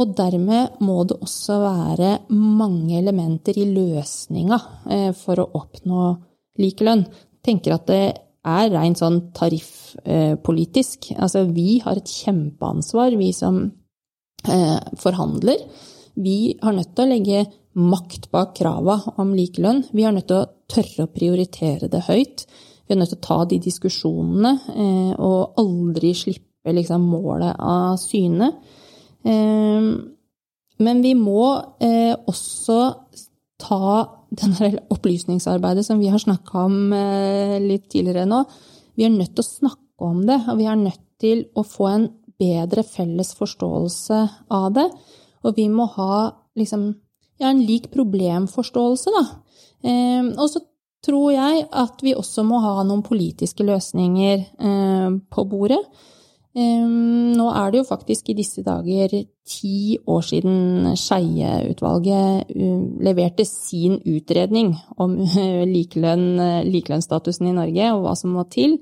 Og 0.00 0.14
dermed 0.18 0.80
må 0.82 1.04
det 1.06 1.20
også 1.22 1.60
være 1.62 2.10
mange 2.34 2.96
elementer 2.98 3.58
i 3.60 3.68
løsninga 3.68 4.58
eh, 4.90 5.10
for 5.14 5.38
å 5.38 5.50
oppnå 5.60 6.08
likelønn. 6.58 7.04
Jeg 7.04 7.44
tenker 7.46 7.76
at 7.76 7.86
det 7.90 8.04
er 8.44 8.72
rent 8.72 9.00
sånn 9.00 9.20
tariffpolitisk. 9.36 11.12
Altså, 11.14 11.44
vi 11.52 11.78
har 11.84 12.00
et 12.00 12.10
kjempeansvar, 12.10 13.14
vi 13.20 13.30
som 13.36 13.60
eh, 14.48 14.80
forhandler. 15.00 15.62
Vi 16.14 16.54
har 16.62 16.74
nødt 16.76 16.94
til 16.94 17.04
å 17.04 17.10
legge 17.10 17.44
makt 17.74 18.30
bak 18.34 18.54
krava 18.58 19.00
om 19.18 19.32
likelønn. 19.34 19.84
Vi 19.92 20.06
har 20.06 20.14
nødt 20.14 20.28
til 20.30 20.42
å 20.42 20.48
tørre 20.70 21.06
å 21.06 21.12
prioritere 21.12 21.90
det 21.90 22.04
høyt. 22.08 22.46
Vi 22.84 22.94
er 22.94 23.00
nødt 23.00 23.14
til 23.14 23.20
å 23.20 23.26
ta 23.26 23.38
de 23.50 23.58
diskusjonene 23.64 24.52
eh, 24.74 25.12
og 25.18 25.58
aldri 25.60 26.12
slippe 26.16 26.74
liksom, 26.76 27.06
målet 27.10 27.56
av 27.58 27.96
syne. 28.00 28.52
Eh, 29.24 29.88
men 30.84 31.02
vi 31.04 31.14
må 31.18 31.46
eh, 31.82 32.12
også 32.14 32.78
ta 33.62 33.88
denne 34.34 34.70
opplysningsarbeidet 34.92 35.86
som 35.86 36.00
vi 36.02 36.10
har 36.12 36.22
snakka 36.22 36.66
om 36.66 36.92
eh, 36.96 37.56
litt 37.62 37.88
tidligere 37.92 38.26
nå. 38.28 38.42
Vi 38.98 39.06
er 39.06 39.14
nødt 39.14 39.34
til 39.34 39.44
å 39.44 39.48
snakke 39.48 40.08
om 40.10 40.22
det, 40.26 40.40
og 40.50 40.58
vi 40.58 40.68
er 40.70 40.78
nødt 40.78 41.02
til 41.22 41.46
å 41.54 41.64
få 41.66 41.90
en 41.90 42.08
bedre 42.40 42.82
felles 42.86 43.30
forståelse 43.38 44.20
av 44.54 44.72
det. 44.74 44.88
Og 45.44 45.58
vi 45.58 45.68
må 45.72 45.86
ha 45.96 46.30
liksom 46.58 46.88
ja, 47.40 47.50
en 47.50 47.62
lik 47.66 47.90
problemforståelse, 47.94 49.12
da. 49.14 49.24
Eh, 49.84 50.32
og 50.32 50.48
så 50.50 50.64
tror 51.04 51.34
jeg 51.34 51.66
at 51.68 52.00
vi 52.04 52.16
også 52.16 52.46
må 52.48 52.62
ha 52.64 52.78
noen 52.86 53.04
politiske 53.04 53.66
løsninger 53.66 54.40
eh, 54.40 55.08
på 55.30 55.48
bordet. 55.50 55.82
Nå 56.54 57.46
er 57.50 57.72
det 57.72 57.80
jo 57.80 57.86
faktisk 57.88 58.28
i 58.30 58.36
disse 58.38 58.62
dager 58.62 59.10
ti 59.10 59.96
år 60.06 60.20
siden 60.22 60.92
Skeie-utvalget 60.94 62.52
leverte 63.02 63.42
sin 63.48 63.96
utredning 64.06 64.70
om 65.02 65.16
likelønn, 65.66 66.38
likelønnsstatusen 66.68 67.50
i 67.50 67.56
Norge 67.56 67.88
og 67.96 68.04
hva 68.04 68.14
som 68.14 68.36
må 68.38 68.46
til. 68.54 68.78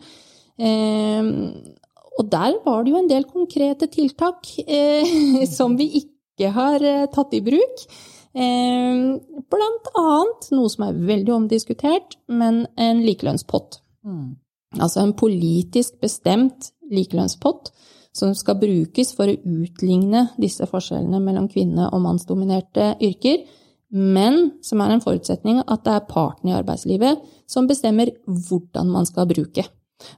Og 2.13 2.29
der 2.29 2.61
var 2.67 2.85
det 2.85 2.93
jo 2.93 3.01
en 3.01 3.09
del 3.09 3.25
konkrete 3.25 3.89
tiltak 3.89 4.53
som 5.57 5.81
vi 5.81 5.89
ikke 6.03 6.12
har 6.51 6.83
tatt 7.15 7.35
i 7.37 7.43
bruk. 7.45 7.85
Blant 8.33 9.89
annet 10.01 10.47
noe 10.57 10.71
som 10.73 10.87
er 10.87 11.01
veldig 11.11 11.35
omdiskutert, 11.37 12.17
men 12.33 12.65
en 12.81 13.03
likelønnspott. 13.05 13.83
Mm. 14.09 14.37
Altså 14.81 15.03
en 15.03 15.13
politisk 15.19 15.99
bestemt 16.01 16.73
likelønnspott 16.93 17.73
som 18.17 18.35
skal 18.37 18.59
brukes 18.61 19.15
for 19.17 19.31
å 19.31 19.37
utligne 19.37 20.27
disse 20.41 20.67
forskjellene 20.69 21.21
mellom 21.25 21.49
kvinne- 21.53 21.89
og 21.89 22.05
mannsdominerte 22.05 22.93
yrker, 23.01 23.45
men 23.93 24.55
som 24.65 24.81
er 24.81 24.95
en 24.95 25.05
forutsetning 25.05 25.61
at 25.67 25.85
det 25.85 25.95
er 25.97 26.09
partene 26.09 26.53
i 26.53 26.57
arbeidslivet 26.57 27.21
som 27.49 27.69
bestemmer 27.69 28.13
hvordan 28.25 28.89
man 28.93 29.09
skal 29.09 29.29
bruke, 29.29 29.65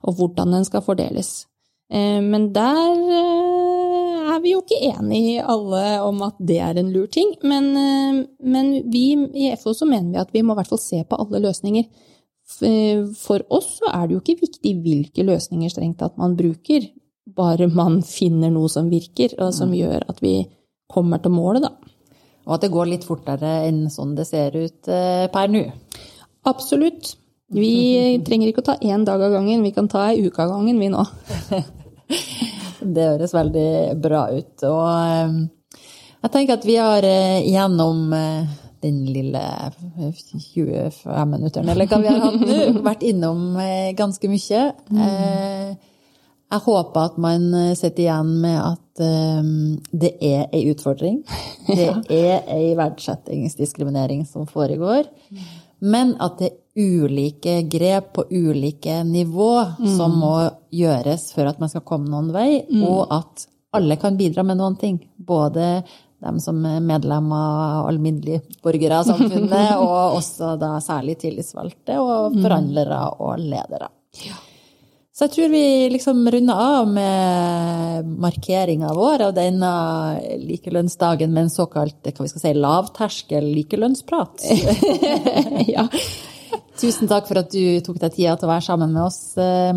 og 0.02 0.18
hvordan 0.18 0.54
den 0.54 0.66
skal 0.66 0.82
fordeles. 0.86 1.46
Eh, 1.90 2.20
men 2.22 2.52
der 2.54 2.92
eh, 3.18 3.63
vi 4.44 4.54
jo 4.54 4.62
ikke 4.62 4.80
enige 4.92 5.44
alle 5.48 5.82
om 6.04 6.20
at 6.26 6.36
det 6.38 6.58
er 6.62 6.78
en 6.80 6.90
lur 6.94 7.08
ting. 7.12 7.34
Men, 7.42 7.70
eh, 7.76 8.24
men 8.44 8.74
vi 8.92 9.06
i 9.34 9.52
FO 9.60 9.74
så 9.76 9.88
mener 9.88 10.12
vi 10.12 10.22
at 10.22 10.34
vi 10.34 10.44
må 10.44 10.54
i 10.54 10.60
hvert 10.60 10.70
fall 10.70 10.82
se 10.82 11.02
på 11.08 11.18
alle 11.20 11.42
løsninger. 11.44 11.88
For 12.44 13.40
oss 13.56 13.78
så 13.80 13.88
er 13.88 14.06
det 14.06 14.14
jo 14.14 14.20
ikke 14.20 14.42
viktig 14.42 14.74
hvilke 14.84 15.24
løsninger 15.24 15.72
strengt 15.72 15.96
tatt 16.02 16.18
man 16.20 16.36
bruker, 16.36 16.90
bare 17.24 17.70
man 17.72 18.02
finner 18.04 18.52
noe 18.52 18.68
som 18.68 18.90
virker, 18.92 19.32
og 19.40 19.54
som 19.56 19.72
mm. 19.72 19.76
gjør 19.78 20.04
at 20.12 20.20
vi 20.22 20.34
kommer 20.92 21.22
til 21.24 21.32
målet, 21.32 21.64
da. 21.64 21.72
Og 22.44 22.58
at 22.58 22.66
det 22.66 22.74
går 22.74 22.90
litt 22.90 23.06
fortere 23.08 23.62
enn 23.64 23.86
sånn 23.92 24.12
det 24.18 24.26
ser 24.28 24.52
ut 24.52 24.90
eh, 24.92 25.24
per 25.32 25.48
nå? 25.48 25.64
Absolutt. 26.44 27.14
Vi 27.54 27.72
trenger 28.26 28.50
ikke 28.50 28.64
å 28.64 28.68
ta 28.68 28.76
én 28.84 29.06
dag 29.08 29.24
av 29.24 29.38
gangen, 29.38 29.64
vi 29.64 29.72
kan 29.72 29.88
ta 29.88 30.10
ei 30.10 30.20
uke 30.26 30.44
av 30.44 30.52
gangen, 30.52 30.82
vi 30.84 30.92
nå. 30.92 31.06
det 32.84 33.08
høres 33.14 33.34
veldig 33.36 33.70
bra 34.04 34.26
ut. 34.34 34.66
Og 34.68 34.84
eh, 34.90 35.78
jeg 36.24 36.34
tenker 36.36 36.58
at 36.58 36.68
vi 36.68 36.76
har 36.80 37.06
eh, 37.08 37.40
gjennom 37.48 38.12
den 38.84 39.04
lille 39.08 39.42
25 39.96 41.30
minutteren, 41.30 41.68
eller 41.72 41.88
hva 41.88 42.00
vi 42.02 42.10
har 42.10 42.20
hatt 42.20 42.40
nå, 42.44 42.60
vært 42.88 43.04
innom 43.08 43.56
eh, 43.60 43.92
ganske 43.96 44.28
mye. 44.28 44.64
Eh, 44.92 45.70
jeg 46.54 46.62
håper 46.66 47.08
at 47.08 47.16
man 47.18 47.46
sitter 47.74 48.04
igjen 48.04 48.34
med 48.42 48.58
at 48.60 49.02
eh, 49.02 49.48
det 50.04 50.12
er 50.20 50.44
ei 50.52 50.66
utfordring. 50.74 51.22
Det 51.64 51.88
er 52.12 52.42
ei 52.52 52.74
verdsettingsdiskriminering 52.76 54.26
som 54.28 54.44
foregår. 54.44 55.06
Men 55.80 56.12
at 56.20 56.36
det 56.42 56.50
ulike 56.74 57.62
grep 57.70 58.12
på 58.16 58.24
ulike 58.30 59.02
nivå 59.06 59.52
som 59.96 60.16
må 60.18 60.36
gjøres 60.74 61.28
for 61.34 61.46
at 61.46 61.60
man 61.62 61.70
skal 61.70 61.84
komme 61.86 62.10
noen 62.10 62.32
vei, 62.34 62.64
og 62.82 63.12
at 63.14 63.46
alle 63.74 63.98
kan 63.98 64.18
bidra 64.18 64.42
med 64.46 64.58
noen 64.58 64.78
ting. 64.78 64.98
Både 65.16 65.82
dem 66.24 66.40
som 66.40 66.62
er 66.66 66.80
medlemmer 66.84 67.36
av 67.80 67.90
alminnelige 67.90 68.42
borgere 68.64 69.02
av 69.02 69.10
samfunnet, 69.10 69.76
og 69.84 70.18
også 70.18 70.54
da 70.60 70.76
særlig 70.82 71.18
tillitsvalgte 71.22 72.00
og 72.00 72.34
forhandlere 72.40 73.04
og 73.18 73.38
ledere. 73.42 73.90
Så 75.14 75.28
jeg 75.28 75.32
tror 75.34 75.50
vi 75.52 75.66
liksom 75.94 76.24
runder 76.26 76.58
av 76.58 76.88
med 76.90 78.14
markeringa 78.24 78.88
vår 78.96 79.28
av 79.28 79.34
denne 79.36 79.70
likelønnsdagen 80.42 81.30
med 81.30 81.46
en 81.46 81.52
såkalt 81.54 82.08
hva 82.08 82.24
vi 82.24 82.32
skal 82.32 82.42
si, 82.42 82.54
lavterskel 82.58 83.46
likelønnsprat. 83.60 84.42
ja. 85.76 85.86
Tusen 86.74 87.08
takk 87.08 87.28
for 87.30 87.38
at 87.38 87.52
du 87.54 87.80
tok 87.86 88.00
deg 88.02 88.16
tida 88.16 88.34
til 88.36 88.48
å 88.48 88.52
være 88.52 88.66
sammen 88.66 88.92
med 88.92 89.06
oss, 89.06 89.20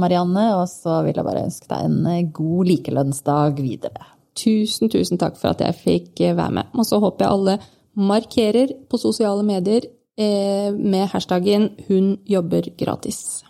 Marianne. 0.01 0.49
Og 0.57 0.65
så 0.71 1.01
vil 1.05 1.15
jeg 1.15 1.27
bare 1.27 1.45
ønske 1.45 1.69
deg 1.69 1.85
en 1.87 2.31
god 2.33 2.71
likelønnsdag 2.73 3.61
videre. 3.61 4.13
Tusen, 4.37 4.89
tusen 4.89 5.17
takk 5.17 5.37
for 5.39 5.53
at 5.53 5.63
jeg 5.65 5.77
fikk 5.81 6.21
eh, 6.21 6.37
være 6.37 6.59
med. 6.59 6.73
Og 6.77 6.85
så 6.85 7.01
håper 7.01 7.25
jeg 7.25 7.33
alle 7.33 7.57
markerer 7.97 8.73
på 8.89 8.99
sosiale 9.01 9.45
medier 9.45 9.87
eh, 10.17 10.69
med 10.73 11.09
hashtaggen 11.13 11.71
'hun 11.87 12.17
jobber 12.25 12.69
gratis'. 12.77 13.43